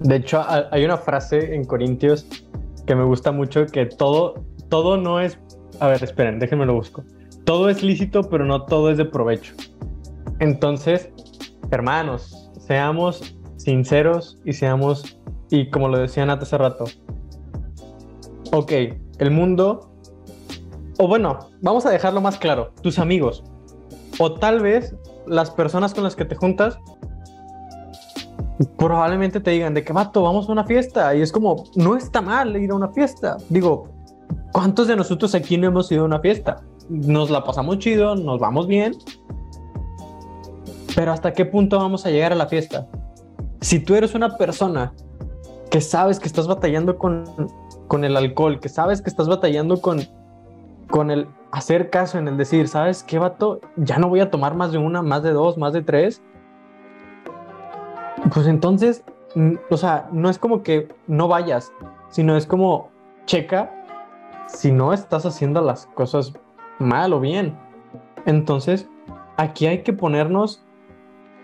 De 0.00 0.16
hecho, 0.16 0.44
hay 0.70 0.84
una 0.84 0.98
frase 0.98 1.54
en 1.54 1.64
Corintios 1.64 2.26
que 2.86 2.94
me 2.94 3.04
gusta 3.04 3.32
mucho, 3.32 3.66
que 3.66 3.86
todo, 3.86 4.44
todo 4.68 4.96
no 4.96 5.20
es, 5.20 5.38
a 5.80 5.88
ver, 5.88 6.02
esperen, 6.02 6.38
déjenme 6.38 6.66
lo 6.66 6.74
busco. 6.74 7.04
Todo 7.44 7.68
es 7.68 7.82
lícito, 7.82 8.22
pero 8.28 8.44
no 8.44 8.64
todo 8.64 8.90
es 8.90 8.98
de 8.98 9.04
provecho. 9.04 9.54
Entonces, 10.40 11.10
hermanos, 11.70 12.50
seamos 12.58 13.36
sinceros 13.56 14.38
y 14.44 14.52
seamos 14.52 15.18
y 15.54 15.70
como 15.70 15.88
lo 15.88 15.98
decían 15.98 16.30
hace 16.30 16.58
rato, 16.58 16.84
ok, 18.52 18.72
el 19.18 19.30
mundo, 19.30 19.88
o 20.98 21.06
bueno, 21.06 21.38
vamos 21.62 21.86
a 21.86 21.90
dejarlo 21.90 22.20
más 22.20 22.38
claro, 22.38 22.72
tus 22.82 22.98
amigos, 22.98 23.44
o 24.18 24.34
tal 24.34 24.60
vez 24.60 24.96
las 25.28 25.50
personas 25.52 25.94
con 25.94 26.02
las 26.02 26.16
que 26.16 26.24
te 26.24 26.34
juntas, 26.34 26.76
probablemente 28.76 29.38
te 29.38 29.52
digan 29.52 29.74
de 29.74 29.84
que 29.84 29.92
vato, 29.92 30.22
vamos 30.22 30.48
a 30.48 30.52
una 30.52 30.64
fiesta, 30.64 31.14
y 31.14 31.22
es 31.22 31.30
como, 31.30 31.64
no 31.76 31.96
está 31.96 32.20
mal 32.20 32.56
ir 32.56 32.72
a 32.72 32.74
una 32.74 32.88
fiesta. 32.88 33.36
Digo, 33.48 33.88
¿cuántos 34.52 34.88
de 34.88 34.96
nosotros 34.96 35.36
aquí 35.36 35.56
no 35.56 35.68
hemos 35.68 35.90
ido 35.92 36.02
a 36.02 36.06
una 36.06 36.18
fiesta? 36.18 36.62
Nos 36.88 37.30
la 37.30 37.44
pasamos 37.44 37.78
chido, 37.78 38.16
nos 38.16 38.40
vamos 38.40 38.66
bien, 38.66 38.96
pero 40.96 41.12
¿hasta 41.12 41.32
qué 41.32 41.44
punto 41.44 41.78
vamos 41.78 42.06
a 42.06 42.10
llegar 42.10 42.32
a 42.32 42.36
la 42.36 42.46
fiesta? 42.46 42.88
Si 43.60 43.78
tú 43.78 43.94
eres 43.94 44.14
una 44.14 44.36
persona 44.36 44.92
que 45.74 45.80
sabes 45.80 46.20
que 46.20 46.28
estás 46.28 46.46
batallando 46.46 46.98
con, 46.98 47.24
con 47.88 48.04
el 48.04 48.16
alcohol, 48.16 48.60
que 48.60 48.68
sabes 48.68 49.02
que 49.02 49.10
estás 49.10 49.28
batallando 49.28 49.80
con, 49.80 50.02
con 50.88 51.10
el 51.10 51.26
hacer 51.50 51.90
caso, 51.90 52.16
en 52.16 52.28
el 52.28 52.36
decir, 52.36 52.68
¿sabes 52.68 53.02
qué, 53.02 53.18
vato? 53.18 53.60
Ya 53.74 53.98
no 53.98 54.08
voy 54.08 54.20
a 54.20 54.30
tomar 54.30 54.54
más 54.54 54.70
de 54.70 54.78
una, 54.78 55.02
más 55.02 55.24
de 55.24 55.32
dos, 55.32 55.58
más 55.58 55.72
de 55.72 55.82
tres. 55.82 56.22
Pues 58.32 58.46
entonces, 58.46 59.02
o 59.68 59.76
sea, 59.76 60.08
no 60.12 60.30
es 60.30 60.38
como 60.38 60.62
que 60.62 60.94
no 61.08 61.26
vayas, 61.26 61.72
sino 62.08 62.36
es 62.36 62.46
como, 62.46 62.90
checa 63.26 63.68
si 64.46 64.70
no 64.70 64.92
estás 64.92 65.26
haciendo 65.26 65.60
las 65.60 65.86
cosas 65.86 66.34
mal 66.78 67.12
o 67.12 67.18
bien. 67.18 67.58
Entonces, 68.26 68.88
aquí 69.36 69.66
hay 69.66 69.82
que 69.82 69.92
ponernos 69.92 70.62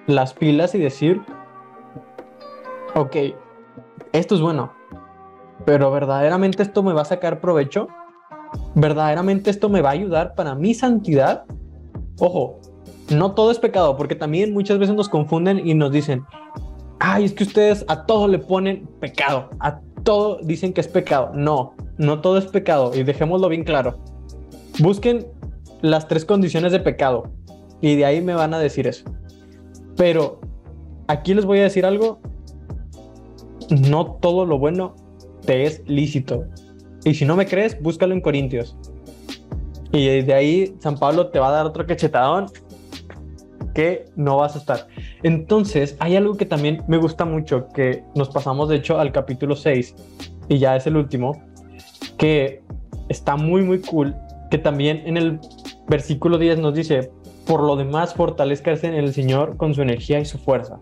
las 0.07 0.35
pilas 0.35 0.77
y 0.77 0.79
decir, 0.79 1.21
ok, 2.95 3.17
esto 4.13 4.35
es 4.35 4.41
bueno, 4.41 4.73
pero 5.65 5.91
verdaderamente 5.91 6.63
esto 6.63 6.83
me 6.83 6.93
va 6.93 7.03
a 7.03 7.07
sacar 7.07 7.41
provecho, 7.41 7.89
verdaderamente 8.75 9.51
esto 9.51 9.69
me 9.69 9.83
va 9.83 9.91
a 9.91 9.93
ayudar 9.93 10.35
para 10.35 10.55
mi 10.55 10.75
santidad. 10.75 11.45
Ojo, 12.19 12.61
no 13.11 13.33
todo 13.33 13.51
es 13.51 13.59
pecado, 13.59 13.97
porque 13.97 14.15
también 14.15 14.53
muchas 14.53 14.79
veces 14.79 14.95
nos 14.95 15.09
confunden 15.09 15.67
y 15.67 15.75
nos 15.75 15.93
dicen, 15.93 16.25
ay, 16.99 17.25
es 17.25 17.33
que 17.33 17.45
ustedes 17.45 17.85
a 17.89 18.07
todo 18.07 18.29
le 18.29 18.39
ponen 18.39 18.87
pecado, 19.01 19.51
a 19.61 19.81
todo 20.03 20.39
dicen 20.43 20.73
que 20.73 20.81
es 20.81 20.89
pecado. 20.89 21.31
No, 21.35 21.75
no 21.99 22.21
todo 22.21 22.39
es 22.39 22.47
pecado 22.47 22.93
y 22.95 23.03
dejémoslo 23.03 23.49
bien 23.49 23.65
claro. 23.65 23.99
Busquen 24.79 25.27
las 25.83 26.09
tres 26.09 26.25
condiciones 26.25 26.73
de 26.73 26.81
pecado 26.81 27.25
y 27.81 27.97
de 27.97 28.05
ahí 28.05 28.21
me 28.21 28.35
van 28.35 28.55
a 28.55 28.59
decir 28.59 28.87
eso. 28.87 29.05
Pero 29.97 30.41
aquí 31.09 31.35
les 31.35 31.45
voy 31.45 31.59
a 31.59 31.65
decir 31.65 31.85
algo 31.85 32.21
no 33.71 34.19
todo 34.21 34.45
lo 34.47 34.59
bueno 34.59 34.95
te 35.47 35.65
es 35.65 35.83
lícito. 35.87 36.45
Y 37.05 37.15
si 37.15 37.25
no 37.25 37.37
me 37.37 37.47
crees, 37.47 37.81
búscalo 37.81 38.15
en 38.15 38.21
Corintios. 38.21 38.77
Y 39.93 40.23
de 40.23 40.35
ahí 40.35 40.75
San 40.81 40.99
Pablo 40.99 41.29
te 41.29 41.39
va 41.39 41.49
a 41.49 41.53
dar 41.53 41.67
otro 41.67 41.87
cachetadón 41.87 42.47
que 43.75 44.07
no 44.17 44.37
vas 44.37 44.57
a 44.57 44.59
estar. 44.59 44.87
Entonces, 45.23 45.97
hay 46.01 46.17
algo 46.17 46.37
que 46.37 46.47
también 46.47 46.83
me 46.89 46.97
gusta 46.97 47.25
mucho, 47.25 47.69
que 47.69 48.05
nos 48.15 48.29
pasamos 48.29 48.69
de 48.69 48.77
hecho 48.77 48.99
al 48.99 49.13
capítulo 49.13 49.57
6, 49.57 49.95
y 50.49 50.59
ya 50.59 50.77
es 50.77 50.87
el 50.87 50.97
último, 50.97 51.43
que 52.19 52.63
está 53.09 53.37
muy, 53.37 53.63
muy 53.63 53.81
cool, 53.81 54.15
que 54.51 54.59
también 54.59 55.03
en 55.07 55.17
el 55.17 55.39
versículo 55.89 56.39
10 56.39 56.59
nos 56.59 56.75
dice, 56.75 57.11
por 57.47 57.63
lo 57.63 57.77
demás, 57.77 58.15
fortalezcanse 58.15 58.87
en 58.87 58.95
el 58.95 59.13
Señor 59.13 59.57
con 59.57 59.75
su 59.75 59.83
energía 59.83 60.21
y 60.21 60.25
su 60.25 60.39
fuerza. 60.39 60.81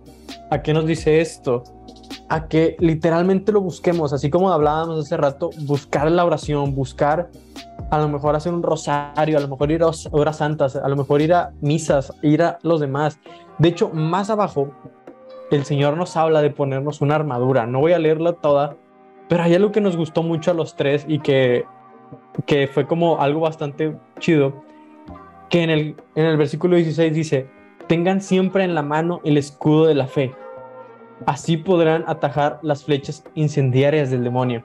¿A 0.50 0.62
qué 0.62 0.72
nos 0.72 0.86
dice 0.86 1.20
esto? 1.20 1.64
A 2.28 2.48
que 2.48 2.76
literalmente 2.78 3.52
lo 3.52 3.60
busquemos, 3.60 4.12
así 4.12 4.28
como 4.28 4.52
hablábamos 4.52 5.04
hace 5.04 5.16
rato, 5.16 5.50
buscar 5.62 6.10
la 6.10 6.24
oración, 6.24 6.74
buscar 6.74 7.30
a 7.90 7.98
lo 7.98 8.08
mejor 8.08 8.36
hacer 8.36 8.52
un 8.52 8.62
rosario, 8.62 9.38
a 9.38 9.40
lo 9.40 9.48
mejor 9.48 9.70
ir 9.70 9.82
a 9.82 9.90
horas 10.10 10.36
santas, 10.36 10.76
a 10.76 10.88
lo 10.88 10.96
mejor 10.96 11.22
ir 11.22 11.32
a 11.32 11.52
misas, 11.62 12.12
ir 12.22 12.42
a 12.42 12.58
los 12.62 12.80
demás. 12.80 13.18
De 13.58 13.68
hecho, 13.68 13.88
más 13.88 14.28
abajo, 14.28 14.70
el 15.50 15.64
Señor 15.64 15.96
nos 15.96 16.16
habla 16.16 16.42
de 16.42 16.50
ponernos 16.50 17.00
una 17.00 17.14
armadura. 17.14 17.66
No 17.66 17.80
voy 17.80 17.92
a 17.92 17.98
leerla 17.98 18.34
toda, 18.34 18.76
pero 19.28 19.42
hay 19.42 19.54
algo 19.54 19.72
que 19.72 19.80
nos 19.80 19.96
gustó 19.96 20.22
mucho 20.22 20.50
a 20.50 20.54
los 20.54 20.76
tres 20.76 21.06
y 21.08 21.20
que, 21.20 21.64
que 22.44 22.66
fue 22.66 22.86
como 22.86 23.22
algo 23.22 23.40
bastante 23.40 23.96
chido, 24.18 24.64
que 25.48 25.62
en 25.62 25.70
el, 25.70 25.96
en 26.14 26.26
el 26.26 26.36
versículo 26.36 26.76
16 26.76 27.14
dice, 27.14 27.48
tengan 27.86 28.20
siempre 28.20 28.64
en 28.64 28.74
la 28.74 28.82
mano 28.82 29.22
el 29.24 29.38
escudo 29.38 29.86
de 29.86 29.94
la 29.94 30.06
fe 30.06 30.34
Así 31.26 31.56
podrán 31.56 32.04
atajar 32.06 32.58
las 32.62 32.84
flechas 32.84 33.24
incendiarias 33.34 34.10
del 34.10 34.24
demonio. 34.24 34.64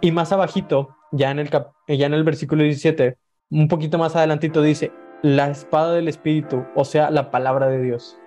Y 0.00 0.12
más 0.12 0.32
abajito, 0.32 0.94
ya 1.12 1.30
en 1.30 1.38
el, 1.38 1.50
ya 1.88 2.06
en 2.06 2.14
el 2.14 2.24
versículo 2.24 2.62
17, 2.62 3.16
un 3.50 3.68
poquito 3.68 3.98
más 3.98 4.14
adelantito 4.16 4.62
dice, 4.62 4.92
la 5.22 5.48
espada 5.48 5.92
del 5.94 6.08
Espíritu, 6.08 6.64
o 6.74 6.84
sea, 6.84 7.10
la 7.10 7.30
palabra 7.30 7.68
de 7.68 7.82
Dios. 7.82 8.18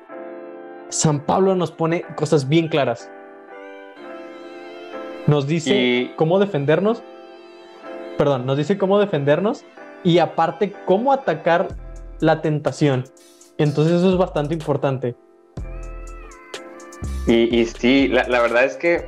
San 0.89 1.25
Pablo 1.25 1.55
nos 1.55 1.71
pone 1.71 2.03
cosas 2.15 2.49
bien 2.49 2.67
claras. 2.67 3.11
Nos 5.27 5.45
dice 5.45 6.11
cómo 6.15 6.39
defendernos, 6.39 7.03
perdón, 8.17 8.47
nos 8.47 8.57
dice 8.57 8.79
cómo 8.79 8.97
defendernos 8.99 9.63
y 10.03 10.17
aparte 10.17 10.73
cómo 10.85 11.13
atacar 11.13 11.67
la 12.19 12.41
tentación. 12.41 13.03
Entonces 13.59 13.97
eso 13.97 14.09
es 14.09 14.17
bastante 14.17 14.55
importante. 14.55 15.15
Y, 17.29 17.63
sí, 17.65 18.07
la, 18.07 18.41
verdad 18.41 18.63
es 18.63 18.75
que 18.75 19.05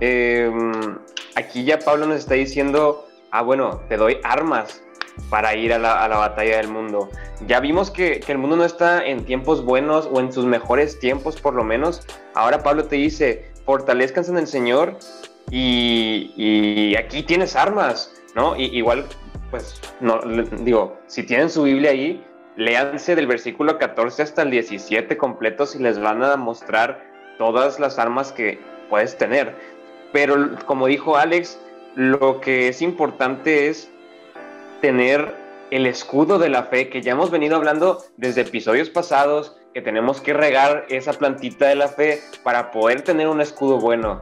em, 0.00 0.98
aquí 1.36 1.64
ya 1.64 1.78
Pablo 1.78 2.06
nos 2.06 2.18
está 2.18 2.34
diciendo, 2.34 3.06
ah, 3.30 3.42
bueno, 3.42 3.80
te 3.88 3.96
doy 3.96 4.18
armas 4.24 4.82
para 5.28 5.54
ir 5.54 5.72
a 5.72 5.78
la, 5.78 6.08
batalla 6.08 6.56
del 6.56 6.66
mundo. 6.66 7.08
Ya 7.46 7.60
vimos 7.60 7.92
que, 7.92 8.20
el 8.26 8.38
mundo 8.38 8.56
no 8.56 8.64
está 8.64 9.06
en 9.06 9.24
tiempos 9.24 9.64
buenos 9.64 10.08
o 10.10 10.18
en 10.18 10.32
sus 10.32 10.46
mejores 10.46 10.98
tiempos 10.98 11.40
por 11.40 11.54
lo 11.54 11.62
menos. 11.62 12.04
Ahora 12.34 12.60
Pablo 12.64 12.86
te 12.86 12.96
dice, 12.96 13.52
fortalezcanse 13.66 14.32
en 14.32 14.38
el 14.38 14.48
Señor 14.48 14.98
y, 15.48 16.96
aquí 16.96 17.22
tienes 17.22 17.54
armas, 17.54 18.12
¿no? 18.34 18.56
Y, 18.56 18.64
igual, 18.76 19.06
pues, 19.52 19.80
no, 20.00 20.20
digo, 20.62 20.98
si 21.06 21.22
tienen 21.22 21.48
su 21.48 21.62
Biblia 21.62 21.92
ahí, 21.92 22.24
léanse 22.56 23.14
del 23.14 23.28
versículo 23.28 23.78
14 23.78 24.24
hasta 24.24 24.42
el 24.42 24.50
17 24.50 25.16
completos 25.16 25.76
y 25.76 25.78
les 25.78 26.00
van 26.00 26.24
a 26.24 26.36
mostrar 26.36 27.09
todas 27.40 27.80
las 27.80 27.98
armas 27.98 28.32
que 28.32 28.60
puedes 28.90 29.16
tener. 29.16 29.56
Pero 30.12 30.58
como 30.66 30.88
dijo 30.88 31.16
Alex, 31.16 31.58
lo 31.94 32.38
que 32.42 32.68
es 32.68 32.82
importante 32.82 33.68
es 33.68 33.90
tener 34.82 35.34
el 35.70 35.86
escudo 35.86 36.38
de 36.38 36.50
la 36.50 36.64
fe, 36.64 36.90
que 36.90 37.00
ya 37.00 37.12
hemos 37.12 37.30
venido 37.30 37.56
hablando 37.56 38.04
desde 38.18 38.42
episodios 38.42 38.90
pasados, 38.90 39.56
que 39.72 39.80
tenemos 39.80 40.20
que 40.20 40.34
regar 40.34 40.84
esa 40.90 41.14
plantita 41.14 41.68
de 41.68 41.76
la 41.76 41.88
fe 41.88 42.20
para 42.42 42.70
poder 42.72 43.02
tener 43.02 43.26
un 43.26 43.40
escudo 43.40 43.78
bueno 43.78 44.20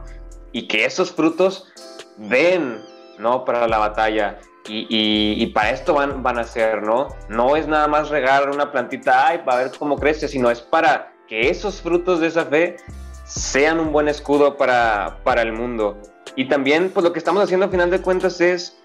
y 0.53 0.69
que 0.69 0.85
esos 0.85 1.11
frutos 1.11 1.73
den, 2.15 2.79
¿no? 3.17 3.43
Para 3.43 3.67
la 3.67 3.79
batalla. 3.79 4.39
Y, 4.71 5.47
para 5.47 5.71
esto 5.71 5.93
van, 5.93 6.23
van 6.23 6.37
a 6.37 6.43
ser, 6.45 6.83
¿no? 6.83 7.09
No 7.27 7.57
es 7.57 7.67
nada 7.67 7.87
más 7.87 8.09
regar 8.09 8.49
una 8.49 8.71
plantita, 8.71 9.27
ay, 9.27 9.39
para 9.39 9.63
ver 9.63 9.71
cómo 9.77 9.97
crece, 9.97 10.29
sino 10.29 10.49
es 10.49 10.61
para 10.61 11.11
que 11.27 11.49
esos 11.49 11.81
frutos 11.81 12.19
de 12.19 12.27
esa 12.27 12.45
fe 12.45 12.77
sean 13.29 13.79
un 13.79 13.91
buen 13.93 14.09
escudo 14.09 14.57
para, 14.57 15.19
para 15.23 15.41
el 15.41 15.53
mundo. 15.53 15.97
Y 16.35 16.49
también, 16.49 16.89
pues 16.93 17.03
lo 17.03 17.13
que 17.13 17.19
estamos 17.19 17.41
haciendo 17.41 17.67
a 17.67 17.69
final 17.69 17.89
de 17.89 18.01
cuentas 18.01 18.41
es 18.41 18.79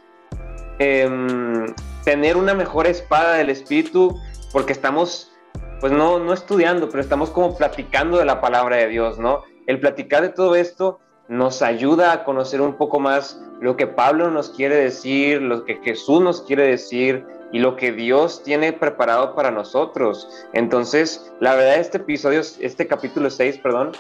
Em, 0.78 1.72
tener 2.04 2.36
una 2.36 2.54
mejor 2.54 2.86
espada 2.86 3.34
del 3.34 3.48
espíritu, 3.48 4.18
porque 4.52 4.72
estamos, 4.72 5.32
pues 5.80 5.92
no, 5.92 6.18
no 6.18 6.32
estudiando, 6.32 6.88
pero 6.88 7.00
estamos 7.00 7.30
como 7.30 7.56
platicando 7.56 8.18
de 8.18 8.24
la 8.24 8.40
palabra 8.40 8.76
de 8.76 8.88
Dios, 8.88 9.18
¿no? 9.18 9.42
El 9.66 9.80
platicar 9.80 10.22
de 10.22 10.30
todo 10.30 10.56
esto 10.56 10.98
nos 11.28 11.62
ayuda 11.62 12.12
a 12.12 12.24
conocer 12.24 12.60
un 12.60 12.74
poco 12.74 13.00
más 13.00 13.40
lo 13.60 13.76
que 13.76 13.86
Pablo 13.86 14.30
nos 14.30 14.50
quiere 14.50 14.76
decir, 14.76 15.40
lo 15.40 15.64
que 15.64 15.76
Jesús 15.76 16.20
nos 16.20 16.42
quiere 16.42 16.66
decir 16.66 17.24
y 17.52 17.60
lo 17.60 17.76
que 17.76 17.92
Dios 17.92 18.42
tiene 18.42 18.72
preparado 18.72 19.34
para 19.34 19.50
nosotros. 19.50 20.28
Entonces, 20.52 21.32
la 21.40 21.54
verdad, 21.54 21.76
este 21.76 21.98
episodio, 21.98 22.40
este 22.40 22.86
capítulo 22.86 23.30
6, 23.30 23.58
perdón, 23.58 23.92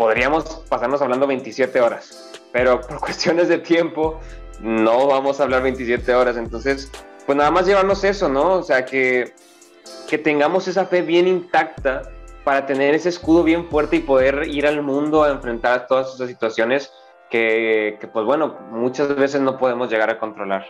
podríamos 0.00 0.64
pasarnos 0.70 1.02
hablando 1.02 1.26
27 1.26 1.78
horas, 1.78 2.32
pero 2.52 2.80
por 2.80 3.00
cuestiones 3.06 3.48
de 3.48 3.58
tiempo 3.58 4.18
no 4.58 5.06
vamos 5.08 5.38
a 5.38 5.42
hablar 5.42 5.62
27 5.62 6.14
horas, 6.14 6.38
entonces, 6.38 6.90
pues 7.26 7.36
nada 7.36 7.50
más 7.50 7.66
llevarnos 7.66 8.02
eso, 8.02 8.30
¿no? 8.30 8.54
O 8.54 8.62
sea, 8.62 8.86
que, 8.86 9.34
que 10.08 10.16
tengamos 10.16 10.68
esa 10.68 10.86
fe 10.86 11.02
bien 11.02 11.28
intacta 11.28 12.10
para 12.44 12.64
tener 12.64 12.94
ese 12.94 13.10
escudo 13.10 13.42
bien 13.42 13.68
fuerte 13.68 13.96
y 13.96 14.00
poder 14.00 14.48
ir 14.48 14.66
al 14.66 14.80
mundo 14.80 15.22
a 15.22 15.32
enfrentar 15.32 15.86
todas 15.86 16.14
esas 16.14 16.28
situaciones 16.28 16.90
que, 17.28 17.98
pues 18.10 18.24
bueno, 18.24 18.56
muchas 18.70 19.14
veces 19.14 19.42
no 19.42 19.58
podemos 19.58 19.90
llegar 19.90 20.08
a 20.08 20.18
controlar. 20.18 20.64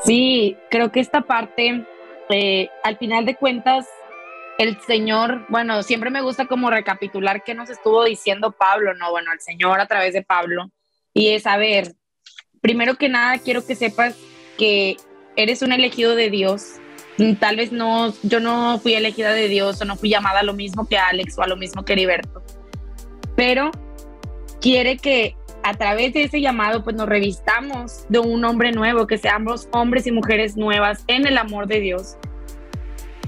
Sí, 0.00 0.58
creo 0.70 0.92
que 0.92 1.00
esta 1.00 1.22
parte, 1.22 1.86
eh, 2.28 2.68
al 2.82 2.98
final 2.98 3.24
de 3.24 3.36
cuentas, 3.36 3.88
el 4.58 4.80
Señor, 4.80 5.46
bueno, 5.48 5.82
siempre 5.82 6.10
me 6.10 6.22
gusta 6.22 6.46
como 6.46 6.70
recapitular 6.70 7.42
qué 7.44 7.54
nos 7.54 7.70
estuvo 7.70 8.04
diciendo 8.04 8.52
Pablo, 8.52 8.94
¿no? 8.94 9.10
Bueno, 9.10 9.32
el 9.32 9.40
Señor 9.40 9.80
a 9.80 9.86
través 9.86 10.14
de 10.14 10.22
Pablo 10.22 10.70
y 11.12 11.28
es, 11.28 11.46
a 11.46 11.56
ver, 11.56 11.94
primero 12.60 12.94
que 12.94 13.08
nada 13.08 13.38
quiero 13.38 13.66
que 13.66 13.74
sepas 13.74 14.16
que 14.56 14.96
eres 15.36 15.62
un 15.62 15.72
elegido 15.72 16.14
de 16.14 16.30
Dios. 16.30 16.74
Tal 17.38 17.56
vez 17.56 17.72
no, 17.72 18.12
yo 18.22 18.40
no 18.40 18.78
fui 18.80 18.94
elegida 18.94 19.32
de 19.32 19.48
Dios 19.48 19.80
o 19.80 19.84
no 19.84 19.96
fui 19.96 20.08
llamada 20.08 20.40
a 20.40 20.44
lo 20.44 20.52
mismo 20.52 20.88
que 20.88 20.98
Alex 20.98 21.38
o 21.38 21.42
a 21.42 21.46
lo 21.46 21.56
mismo 21.56 21.84
que 21.84 21.92
Heriberto, 21.92 22.42
pero 23.36 23.70
quiere 24.60 24.96
que 24.96 25.36
a 25.62 25.74
través 25.74 26.12
de 26.12 26.24
ese 26.24 26.40
llamado 26.40 26.82
pues 26.82 26.96
nos 26.96 27.08
revistamos 27.08 28.04
de 28.08 28.18
un 28.18 28.44
hombre 28.44 28.72
nuevo, 28.72 29.06
que 29.06 29.18
seamos 29.18 29.68
hombres 29.70 30.06
y 30.06 30.12
mujeres 30.12 30.56
nuevas 30.56 31.04
en 31.06 31.26
el 31.26 31.38
amor 31.38 31.68
de 31.68 31.80
Dios 31.80 32.16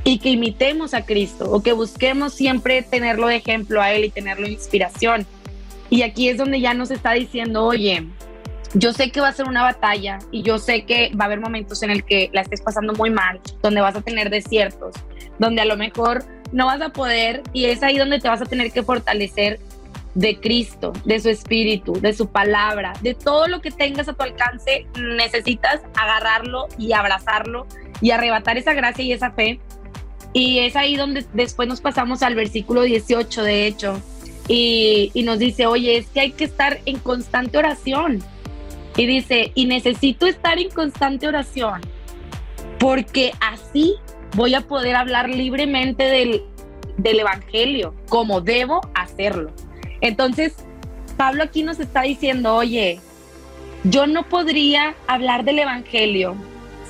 y 0.06 0.18
que 0.18 0.30
imitemos 0.30 0.94
a 0.94 1.04
Cristo 1.04 1.50
o 1.50 1.64
que 1.64 1.72
busquemos 1.72 2.32
siempre 2.32 2.80
tenerlo 2.82 3.26
de 3.26 3.34
ejemplo 3.34 3.82
a 3.82 3.92
Él 3.92 4.04
y 4.04 4.10
tenerlo 4.10 4.46
de 4.46 4.52
inspiración. 4.52 5.26
Y 5.90 6.02
aquí 6.02 6.28
es 6.28 6.38
donde 6.38 6.60
ya 6.60 6.74
nos 6.74 6.92
está 6.92 7.10
diciendo, 7.10 7.64
oye, 7.64 8.06
yo 8.74 8.92
sé 8.92 9.10
que 9.10 9.20
va 9.20 9.28
a 9.28 9.32
ser 9.32 9.48
una 9.48 9.64
batalla 9.64 10.20
y 10.30 10.42
yo 10.42 10.60
sé 10.60 10.84
que 10.84 11.10
va 11.16 11.24
a 11.24 11.26
haber 11.26 11.40
momentos 11.40 11.82
en 11.82 11.90
el 11.90 12.04
que 12.04 12.30
la 12.32 12.42
estés 12.42 12.62
pasando 12.62 12.92
muy 12.92 13.10
mal, 13.10 13.40
donde 13.62 13.80
vas 13.80 13.96
a 13.96 14.00
tener 14.00 14.30
desiertos, 14.30 14.94
donde 15.40 15.62
a 15.62 15.64
lo 15.64 15.76
mejor 15.76 16.22
no 16.52 16.66
vas 16.66 16.80
a 16.82 16.90
poder 16.90 17.42
y 17.52 17.64
es 17.64 17.82
ahí 17.82 17.98
donde 17.98 18.20
te 18.20 18.28
vas 18.28 18.40
a 18.40 18.46
tener 18.46 18.70
que 18.70 18.84
fortalecer 18.84 19.58
de 20.14 20.38
Cristo, 20.38 20.92
de 21.04 21.18
su 21.18 21.30
espíritu, 21.30 21.94
de 22.00 22.12
su 22.12 22.28
palabra, 22.28 22.92
de 23.02 23.14
todo 23.14 23.48
lo 23.48 23.60
que 23.60 23.72
tengas 23.72 24.08
a 24.08 24.12
tu 24.12 24.22
alcance, 24.22 24.86
necesitas 24.96 25.80
agarrarlo 25.96 26.68
y 26.78 26.92
abrazarlo 26.92 27.66
y 28.00 28.12
arrebatar 28.12 28.56
esa 28.56 28.72
gracia 28.72 29.04
y 29.04 29.12
esa 29.12 29.32
fe. 29.32 29.58
Y 30.36 30.58
es 30.58 30.76
ahí 30.76 30.96
donde 30.96 31.24
después 31.32 31.66
nos 31.66 31.80
pasamos 31.80 32.22
al 32.22 32.34
versículo 32.34 32.82
18, 32.82 33.42
de 33.42 33.66
hecho, 33.66 34.02
y, 34.48 35.10
nos 35.24 35.38
dice, 35.38 35.64
oye, 35.64 35.96
es 35.96 36.08
que 36.08 36.20
hay 36.20 36.32
que 36.32 36.44
estar 36.44 36.78
en 36.84 36.98
constante 36.98 37.56
oración. 37.56 38.22
Y 38.98 39.06
dice, 39.06 39.52
y 39.54 39.64
necesito 39.64 40.26
estar 40.26 40.58
en 40.58 40.68
constante 40.68 41.26
oración, 41.26 41.80
porque 42.78 43.32
así 43.40 43.94
voy 44.34 44.54
a 44.54 44.60
poder 44.60 44.94
hablar 44.96 45.30
libremente 45.30 46.04
del, 46.04 46.42
del 46.98 47.20
Evangelio, 47.20 47.94
como 48.10 48.42
debo 48.42 48.82
hacerlo. 48.94 49.52
Entonces, 50.02 50.54
Pablo 51.16 51.44
aquí 51.44 51.62
nos 51.62 51.80
está 51.80 52.02
diciendo, 52.02 52.56
oye, 52.56 53.00
yo 53.84 54.06
no 54.06 54.28
podría 54.28 54.96
hablar 55.06 55.44
del 55.44 55.60
Evangelio 55.60 56.36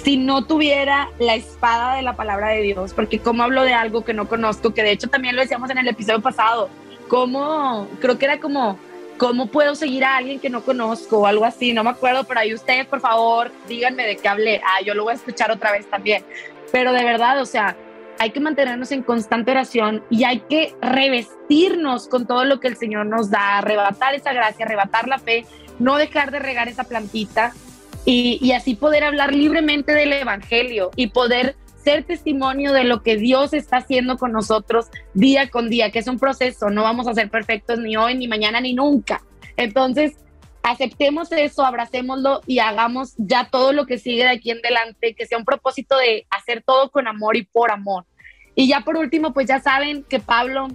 si 0.07 0.17
no 0.17 0.45
tuviera 0.45 1.11
la 1.19 1.35
espada 1.35 1.97
de 1.97 2.03
la 2.03 2.15
palabra 2.15 2.51
de 2.51 2.63
Dios, 2.63 2.95
porque 2.95 3.19
como 3.19 3.43
hablo 3.43 3.63
de 3.63 3.75
algo 3.75 4.05
que 4.05 4.15
no 4.15 4.29
conozco, 4.29 4.73
que 4.73 4.85
de 4.85 4.93
hecho 4.93 5.09
también 5.09 5.35
lo 5.35 5.43
decíamos 5.43 5.69
en 5.71 5.79
el 5.79 5.89
episodio 5.89 6.23
pasado, 6.23 6.71
cómo, 7.09 7.89
creo 8.01 8.17
que 8.17 8.27
era 8.27 8.39
como, 8.39 8.79
¿cómo 9.19 9.49
puedo 9.49 9.75
seguir 9.75 10.05
a 10.05 10.17
alguien 10.17 10.39
que 10.39 10.49
no 10.49 10.63
conozco 10.63 11.19
o 11.19 11.27
algo 11.27 11.45
así? 11.45 11.73
No 11.73 11.83
me 11.83 11.91
acuerdo, 11.91 12.23
pero 12.23 12.39
ahí 12.39 12.55
ustedes, 12.55 12.87
por 12.87 13.01
favor, 13.01 13.51
díganme 13.67 14.07
de 14.07 14.17
qué 14.17 14.29
hablé. 14.29 14.61
Ah, 14.65 14.81
yo 14.85 14.95
lo 14.95 15.03
voy 15.03 15.11
a 15.11 15.17
escuchar 15.17 15.51
otra 15.51 15.73
vez 15.73 15.91
también. 15.91 16.25
Pero 16.71 16.93
de 16.93 17.03
verdad, 17.03 17.41
o 17.41 17.45
sea, 17.45 17.75
hay 18.21 18.31
que 18.31 18.39
mantenernos 18.39 18.93
en 18.93 19.03
constante 19.03 19.51
oración 19.51 20.05
y 20.09 20.23
hay 20.23 20.39
que 20.39 20.73
revestirnos 20.81 22.07
con 22.07 22.29
todo 22.29 22.45
lo 22.45 22.61
que 22.61 22.69
el 22.69 22.77
Señor 22.77 23.07
nos 23.07 23.29
da, 23.29 23.59
arrebatar 23.59 24.15
esa 24.15 24.33
gracia, 24.33 24.67
arrebatar 24.67 25.09
la 25.09 25.19
fe, 25.19 25.47
no 25.81 25.97
dejar 25.97 26.31
de 26.31 26.39
regar 26.39 26.69
esa 26.69 26.85
plantita 26.85 27.55
y, 28.07 28.53
así 28.53 28.77
poder 28.77 29.03
hablar 29.03 29.35
libremente 29.35 29.93
del 29.93 30.13
Evangelio 30.13 30.93
y 30.95 31.09
poder 31.09 31.57
ser 31.83 32.05
testimonio 32.05 32.73
de 32.73 32.85
lo 32.85 33.03
que 33.03 33.17
Dios 33.17 33.53
está 33.53 33.79
haciendo 33.79 34.17
con 34.17 34.33
nosotros 34.33 34.87
día 35.13 35.51
con 35.51 35.69
día, 35.69 35.91
que 35.91 35.99
es 35.99 36.07
un 36.07 36.19
proceso, 36.19 36.71
no 36.71 36.83
vamos 36.83 37.09
a 37.09 37.15
ser 37.15 37.29
perfectos 37.31 37.79
ni 37.81 37.97
hoy, 37.97 38.15
ni 38.15 38.29
mañana, 38.29 38.61
ni 38.61 38.75
nunca. 38.75 39.23
Entonces, 39.57 40.15
aceptemos 40.63 41.31
eso, 41.33 41.65
abracémoslo 41.65 42.43
y 42.47 42.61
hagamos 42.61 43.15
ya 43.19 43.49
todo 43.51 43.73
lo 43.73 43.87
que 43.87 43.99
sigue 43.99 44.23
de 44.23 44.31
aquí 44.31 44.53
en 44.53 44.59
adelante, 44.59 45.15
que 45.15 45.27
sea 45.27 45.39
un 45.39 45.45
propósito 45.45 45.97
de 45.97 46.27
hacer 46.31 46.63
todo 46.65 46.91
con 46.91 47.09
amor 47.09 47.37
y 47.37 47.45
por 47.45 47.73
amor. 47.73 48.05
Y 48.55 48.69
ya 48.69 48.81
por 48.81 48.97
último, 48.97 49.33
pues 49.33 49.49
ya 49.49 49.61
saben 49.61 50.05
que 50.05 50.21
Pablo 50.21 50.69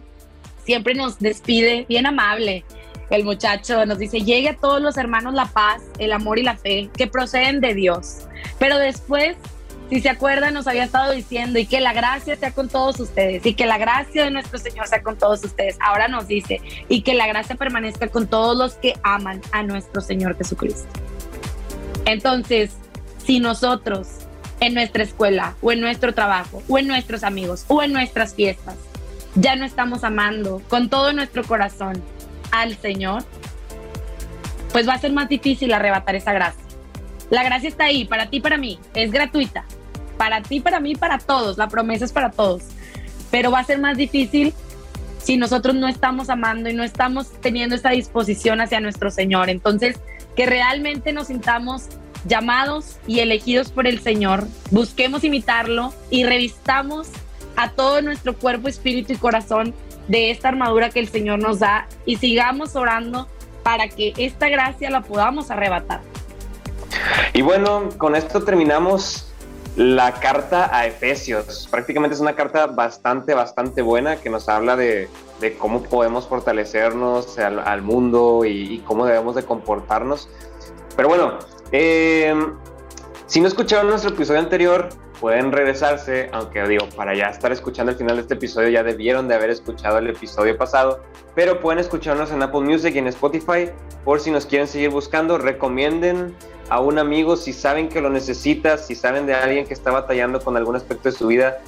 siempre 0.65 0.95
nos 0.95 1.19
despide, 1.19 1.85
bien 1.87 2.05
amable. 2.05 2.65
El 3.11 3.25
muchacho 3.25 3.85
nos 3.85 3.99
dice, 3.99 4.21
llegue 4.21 4.49
a 4.49 4.55
todos 4.55 4.81
los 4.81 4.97
hermanos 4.97 5.33
la 5.33 5.45
paz, 5.45 5.81
el 5.99 6.13
amor 6.13 6.39
y 6.39 6.43
la 6.43 6.55
fe 6.55 6.89
que 6.95 7.07
proceden 7.07 7.59
de 7.61 7.73
Dios. 7.73 8.19
Pero 8.57 8.77
después 8.77 9.35
si 9.91 9.99
se 9.99 10.07
acuerdan, 10.07 10.53
nos 10.53 10.67
había 10.67 10.85
estado 10.85 11.11
diciendo 11.11 11.59
y 11.59 11.65
que 11.65 11.81
la 11.81 11.91
gracia 11.91 12.37
sea 12.37 12.53
con 12.53 12.69
todos 12.69 12.97
ustedes 13.01 13.45
y 13.45 13.55
que 13.55 13.65
la 13.65 13.77
gracia 13.77 14.23
de 14.23 14.31
nuestro 14.31 14.57
Señor 14.57 14.87
sea 14.87 15.03
con 15.03 15.17
todos 15.17 15.43
ustedes. 15.43 15.75
Ahora 15.81 16.07
nos 16.07 16.29
dice 16.29 16.61
y 16.87 17.01
que 17.01 17.13
la 17.13 17.27
gracia 17.27 17.57
permanezca 17.57 18.07
con 18.07 18.25
todos 18.27 18.57
los 18.57 18.75
que 18.75 18.93
aman 19.03 19.41
a 19.51 19.63
nuestro 19.63 19.99
Señor 19.99 20.37
Jesucristo. 20.37 20.87
Entonces, 22.05 22.71
si 23.25 23.41
nosotros 23.41 24.07
en 24.61 24.75
nuestra 24.75 25.03
escuela 25.03 25.55
o 25.61 25.73
en 25.73 25.81
nuestro 25.81 26.13
trabajo 26.13 26.63
o 26.69 26.77
en 26.77 26.87
nuestros 26.87 27.25
amigos 27.25 27.65
o 27.67 27.83
en 27.83 27.91
nuestras 27.91 28.33
fiestas 28.33 28.75
ya 29.35 29.57
no 29.57 29.65
estamos 29.65 30.05
amando 30.05 30.61
con 30.69 30.89
todo 30.89 31.11
nuestro 31.11 31.43
corazón 31.43 32.01
al 32.51 32.77
Señor, 32.77 33.23
pues 34.71 34.87
va 34.87 34.93
a 34.93 34.99
ser 34.99 35.11
más 35.11 35.29
difícil 35.29 35.73
arrebatar 35.73 36.15
esa 36.15 36.33
gracia. 36.33 36.61
La 37.29 37.43
gracia 37.43 37.69
está 37.69 37.85
ahí, 37.85 38.05
para 38.05 38.29
ti, 38.29 38.39
para 38.41 38.57
mí, 38.57 38.79
es 38.93 39.11
gratuita, 39.11 39.65
para 40.17 40.41
ti, 40.41 40.59
para 40.59 40.79
mí, 40.79 40.95
para 40.95 41.17
todos. 41.17 41.57
La 41.57 41.67
promesa 41.67 42.05
es 42.05 42.11
para 42.11 42.31
todos. 42.31 42.63
Pero 43.29 43.51
va 43.51 43.59
a 43.59 43.63
ser 43.63 43.79
más 43.79 43.97
difícil 43.97 44.53
si 45.17 45.37
nosotros 45.37 45.75
no 45.75 45.87
estamos 45.87 46.29
amando 46.29 46.69
y 46.69 46.73
no 46.73 46.83
estamos 46.83 47.31
teniendo 47.41 47.75
esta 47.75 47.91
disposición 47.91 48.59
hacia 48.59 48.79
nuestro 48.79 49.11
Señor. 49.11 49.49
Entonces, 49.49 49.97
que 50.35 50.45
realmente 50.45 51.13
nos 51.13 51.27
sintamos 51.27 51.87
llamados 52.25 52.97
y 53.07 53.19
elegidos 53.19 53.71
por 53.71 53.87
el 53.87 53.99
Señor, 53.99 54.47
busquemos 54.69 55.23
imitarlo 55.23 55.93
y 56.09 56.23
revistamos 56.23 57.07
a 57.55 57.71
todo 57.71 58.01
nuestro 58.01 58.37
cuerpo, 58.37 58.67
espíritu 58.67 59.13
y 59.13 59.17
corazón 59.17 59.73
de 60.11 60.29
esta 60.29 60.49
armadura 60.49 60.89
que 60.89 60.99
el 60.99 61.07
Señor 61.07 61.39
nos 61.39 61.59
da 61.59 61.87
y 62.05 62.17
sigamos 62.17 62.75
orando 62.75 63.29
para 63.63 63.87
que 63.87 64.13
esta 64.17 64.49
gracia 64.49 64.89
la 64.89 65.01
podamos 65.01 65.49
arrebatar. 65.51 66.01
Y 67.31 67.41
bueno, 67.41 67.87
con 67.97 68.17
esto 68.17 68.43
terminamos 68.43 69.31
la 69.77 70.11
carta 70.15 70.69
a 70.75 70.85
Efesios. 70.85 71.69
Prácticamente 71.71 72.15
es 72.15 72.19
una 72.19 72.35
carta 72.35 72.67
bastante, 72.67 73.33
bastante 73.33 73.81
buena 73.81 74.17
que 74.17 74.29
nos 74.29 74.49
habla 74.49 74.75
de, 74.75 75.07
cómo 75.57 75.81
podemos 75.81 76.27
fortalecernos 76.27 77.39
al, 77.39 77.81
mundo 77.81 78.43
y, 78.43 78.79
cómo 78.79 79.05
debemos 79.05 79.35
de 79.35 79.43
comportarnos. 79.43 80.27
Pero 80.97 81.07
bueno, 81.07 81.39
eh, 81.71 82.35
si 83.27 83.39
no 83.39 83.47
escucharon 83.47 83.89
nuestro 83.89 84.11
episodio 84.11 84.41
anterior, 84.41 84.89
pueden 85.21 85.51
regresarse, 85.51 86.29
aunque 86.33 86.67
digo, 86.67 86.89
para 86.95 87.15
ya 87.15 87.27
estar 87.27 87.51
escuchando 87.51 87.91
el 87.91 87.97
final 87.97 88.15
de 88.15 88.23
este 88.23 88.33
episodio 88.33 88.69
ya 88.69 88.83
debieron 88.83 89.27
de 89.27 89.35
haber 89.35 89.51
escuchado 89.51 89.99
el 89.99 90.09
episodio 90.09 90.57
pasado, 90.57 91.03
pero 91.35 91.59
pueden 91.59 91.77
escucharnos 91.77 92.31
en 92.31 92.41
Apple 92.41 92.61
Music 92.61 92.95
y 92.95 92.97
en 92.97 93.07
Spotify 93.07 93.69
por 94.03 94.19
si 94.19 94.31
nos 94.31 94.47
quieren 94.47 94.67
seguir 94.67 94.89
buscando, 94.89 95.37
recomienden 95.37 96.35
a 96.69 96.79
un 96.79 96.97
amigo 96.97 97.37
si 97.37 97.53
saben 97.53 97.87
que 97.87 98.01
lo 98.01 98.09
necesita, 98.09 98.79
si 98.79 98.95
saben 98.95 99.27
de 99.27 99.35
alguien 99.35 99.67
que 99.67 99.75
está 99.75 99.91
batallando 99.91 100.41
con 100.41 100.57
algún 100.57 100.75
aspecto 100.75 101.09
de 101.09 101.15
su 101.15 101.27
vida. 101.27 101.59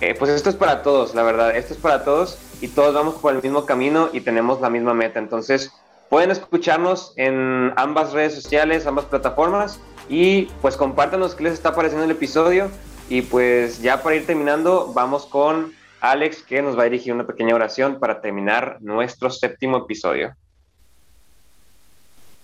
Eh, 0.00 0.14
pues 0.18 0.30
esto 0.30 0.48
es 0.48 0.56
para 0.56 0.82
todos, 0.82 1.14
la 1.14 1.22
verdad, 1.22 1.54
esto 1.54 1.74
es 1.74 1.80
para 1.80 2.02
todos 2.02 2.38
y 2.62 2.68
todos 2.68 2.94
vamos 2.94 3.16
por 3.16 3.34
el 3.34 3.42
mismo 3.42 3.66
camino 3.66 4.08
y 4.14 4.22
tenemos 4.22 4.62
la 4.62 4.70
misma 4.70 4.94
meta. 4.94 5.18
Entonces, 5.18 5.70
pueden 6.08 6.30
escucharnos 6.30 7.12
en 7.16 7.74
ambas 7.76 8.14
redes 8.14 8.34
sociales, 8.34 8.86
ambas 8.86 9.04
plataformas 9.04 9.80
y 10.08 10.46
pues 10.62 10.76
compártanos 10.76 11.34
qué 11.34 11.44
les 11.44 11.54
está 11.54 11.74
pareciendo 11.74 12.04
el 12.04 12.10
episodio 12.10 12.70
y 13.08 13.22
pues 13.22 13.80
ya 13.80 14.02
para 14.02 14.16
ir 14.16 14.26
terminando, 14.26 14.92
vamos 14.94 15.26
con 15.26 15.72
Alex 16.00 16.42
que 16.42 16.62
nos 16.62 16.76
va 16.76 16.82
a 16.82 16.84
dirigir 16.84 17.12
una 17.12 17.26
pequeña 17.26 17.54
oración 17.54 17.98
para 17.98 18.20
terminar 18.20 18.78
nuestro 18.80 19.30
séptimo 19.30 19.78
episodio. 19.78 20.34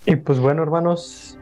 Y 0.07 0.17
pues 0.17 0.39
bueno, 0.41 0.63
hermanos, 0.63 1.39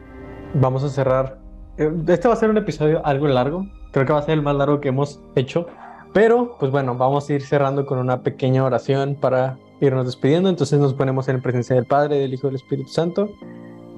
vamos 0.53 0.83
a 0.83 0.89
cerrar. 0.89 1.39
Eh, 1.77 1.91
este 2.07 2.27
va 2.27 2.33
a 2.33 2.37
ser 2.37 2.49
un 2.49 2.57
episodio 2.57 3.05
algo 3.05 3.27
largo. 3.27 3.65
Creo 3.91 4.05
que 4.05 4.13
va 4.13 4.19
a 4.19 4.23
ser 4.23 4.35
el 4.35 4.41
más 4.41 4.55
largo 4.55 4.79
que 4.79 4.89
hemos 4.89 5.19
hecho. 5.35 5.67
Pero, 6.13 6.57
pues 6.59 6.71
bueno, 6.71 6.95
vamos 6.95 7.29
a 7.29 7.33
ir 7.33 7.41
cerrando 7.41 7.85
con 7.85 7.97
una 7.97 8.21
pequeña 8.21 8.63
oración 8.63 9.15
para 9.15 9.57
irnos 9.79 10.05
despidiendo. 10.05 10.49
Entonces 10.49 10.79
nos 10.79 10.93
ponemos 10.93 11.27
en 11.27 11.41
presencia 11.41 11.75
del 11.75 11.85
Padre, 11.85 12.17
del 12.17 12.33
Hijo 12.33 12.47
y 12.47 12.49
del 12.49 12.55
Espíritu 12.57 12.89
Santo. 12.89 13.29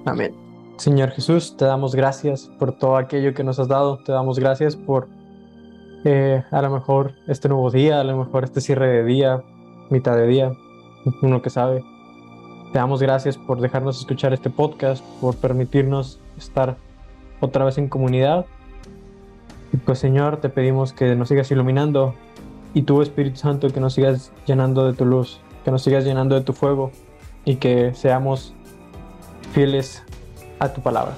Amén. 0.06 0.43
Señor 0.78 1.12
Jesús, 1.12 1.56
te 1.56 1.66
damos 1.66 1.96
gracias 1.96 2.50
por 2.60 2.74
todo 2.74 2.98
aquello 2.98 3.34
que 3.34 3.44
nos 3.44 3.60
has 3.60 3.68
dado. 3.68 3.98
Te 3.98 4.12
damos 4.12 4.40
gracias 4.40 4.76
por 4.76 5.08
eh, 6.04 6.44
a 6.52 6.62
lo 6.62 6.72
mejor 6.72 7.14
este 7.28 7.48
nuevo 7.48 7.70
día, 7.70 8.02
a 8.02 8.04
lo 8.04 8.18
mejor 8.18 8.44
este 8.44 8.60
cierre 8.60 8.88
de 8.88 9.04
día, 9.06 9.44
mitad 9.90 10.16
de 10.16 10.28
día, 10.28 10.52
uno 11.22 11.42
que 11.42 11.50
sabe. 11.50 11.84
Te 12.74 12.80
damos 12.80 13.02
gracias 13.02 13.38
por 13.38 13.62
dejarnos 13.62 14.00
escuchar 14.00 14.34
este 14.34 14.50
podcast, 14.50 15.06
por 15.22 15.36
permitirnos 15.36 16.20
estar 16.38 16.76
otra 17.40 17.66
vez 17.66 17.78
en 17.78 17.88
comunidad. 17.88 18.46
Y 19.72 19.78
pues 19.78 20.00
Señor, 20.00 20.38
te 20.38 20.50
pedimos 20.50 20.92
que 20.92 21.16
nos 21.16 21.30
sigas 21.30 21.52
iluminando 21.52 22.16
y 22.74 22.82
tu 22.82 23.02
Espíritu 23.04 23.38
Santo 23.38 23.70
que 23.70 23.80
nos 23.80 23.94
sigas 23.94 24.32
llenando 24.48 24.86
de 24.86 24.94
tu 24.94 25.06
luz, 25.06 25.40
que 25.64 25.72
nos 25.72 25.84
sigas 25.84 26.04
llenando 26.04 26.34
de 26.36 26.42
tu 26.42 26.54
fuego 26.54 26.92
y 27.46 27.58
que 27.58 27.94
seamos 27.94 28.54
fieles 29.52 30.04
a 30.64 30.74
tu 30.74 30.82
palabra. 30.82 31.16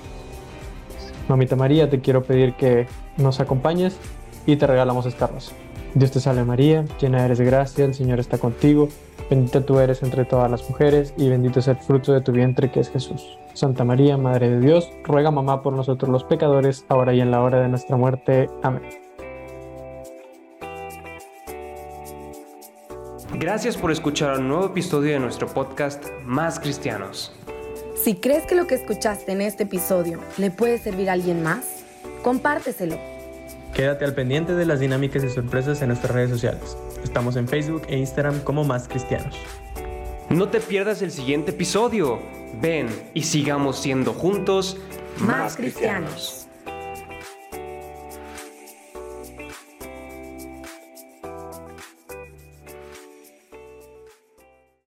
Mamita 1.28 1.56
María, 1.56 1.90
te 1.90 2.02
quiero 2.02 2.24
pedir 2.24 2.54
que 2.54 2.88
nos 3.18 3.40
acompañes 3.40 3.98
y 4.46 4.56
te 4.58 4.68
regalamos 4.68 5.06
esta 5.06 5.28
rosa. 5.28 5.54
Dios 5.96 6.12
te 6.12 6.20
salve 6.20 6.44
María, 6.44 6.86
llena 7.00 7.24
eres 7.26 7.38
de 7.38 7.46
gracia, 7.46 7.86
el 7.86 7.94
Señor 7.94 8.20
está 8.20 8.38
contigo, 8.38 8.90
bendita 9.30 9.62
tú 9.62 9.80
eres 9.80 10.04
entre 10.04 10.26
todas 10.26 10.52
las 10.52 10.70
mujeres 10.70 11.14
y 11.18 11.30
bendito 11.30 11.60
es 11.60 11.68
el 11.70 11.78
fruto 11.78 12.12
de 12.12 12.22
tu 12.22 12.32
vientre 12.34 12.70
que 12.70 12.82
es 12.82 12.90
Jesús. 12.90 13.38
Santa 13.54 13.86
María, 13.86 14.18
Madre 14.18 14.50
de 14.50 14.60
Dios, 14.60 14.92
ruega 15.06 15.32
mamá 15.32 15.64
por 15.64 15.74
nosotros 15.74 16.12
los 16.12 16.26
pecadores, 16.26 16.86
ahora 16.90 17.14
y 17.14 17.22
en 17.22 17.32
la 17.32 17.42
hora 17.42 17.62
de 17.62 17.70
nuestra 17.70 17.96
muerte. 17.96 18.50
Amén. 18.62 18.84
Gracias 23.34 23.78
por 23.78 23.92
escuchar 23.92 24.40
un 24.40 24.48
nuevo 24.48 24.66
episodio 24.68 25.14
de 25.14 25.20
nuestro 25.20 25.48
podcast 25.48 26.06
Más 26.26 26.60
Cristianos. 26.60 27.34
Si 28.06 28.14
crees 28.14 28.46
que 28.46 28.54
lo 28.54 28.68
que 28.68 28.76
escuchaste 28.76 29.32
en 29.32 29.42
este 29.42 29.64
episodio 29.64 30.20
le 30.38 30.52
puede 30.52 30.78
servir 30.78 31.10
a 31.10 31.14
alguien 31.14 31.42
más, 31.42 31.84
compárteselo. 32.22 33.00
Quédate 33.74 34.06
al 34.06 34.14
pendiente 34.14 34.54
de 34.54 34.64
las 34.64 34.80
dinámicas 34.80 35.24
y 35.24 35.30
sorpresas 35.30 35.82
en 35.82 35.88
nuestras 35.88 36.14
redes 36.14 36.30
sociales. 36.30 36.78
Estamos 37.04 37.36
en 37.36 37.48
Facebook 37.48 37.82
e 37.88 37.98
Instagram 37.98 38.42
como 38.42 38.64
Más 38.64 38.88
Cristianos. 38.88 39.36
No 40.30 40.50
te 40.50 40.60
pierdas 40.60 41.02
el 41.02 41.10
siguiente 41.10 41.50
episodio. 41.50 42.20
Ven 42.62 42.90
y 43.16 43.24
sigamos 43.24 43.80
siendo 43.80 44.14
juntos 44.14 44.78
más, 45.18 45.56
cristianos. 45.56 46.45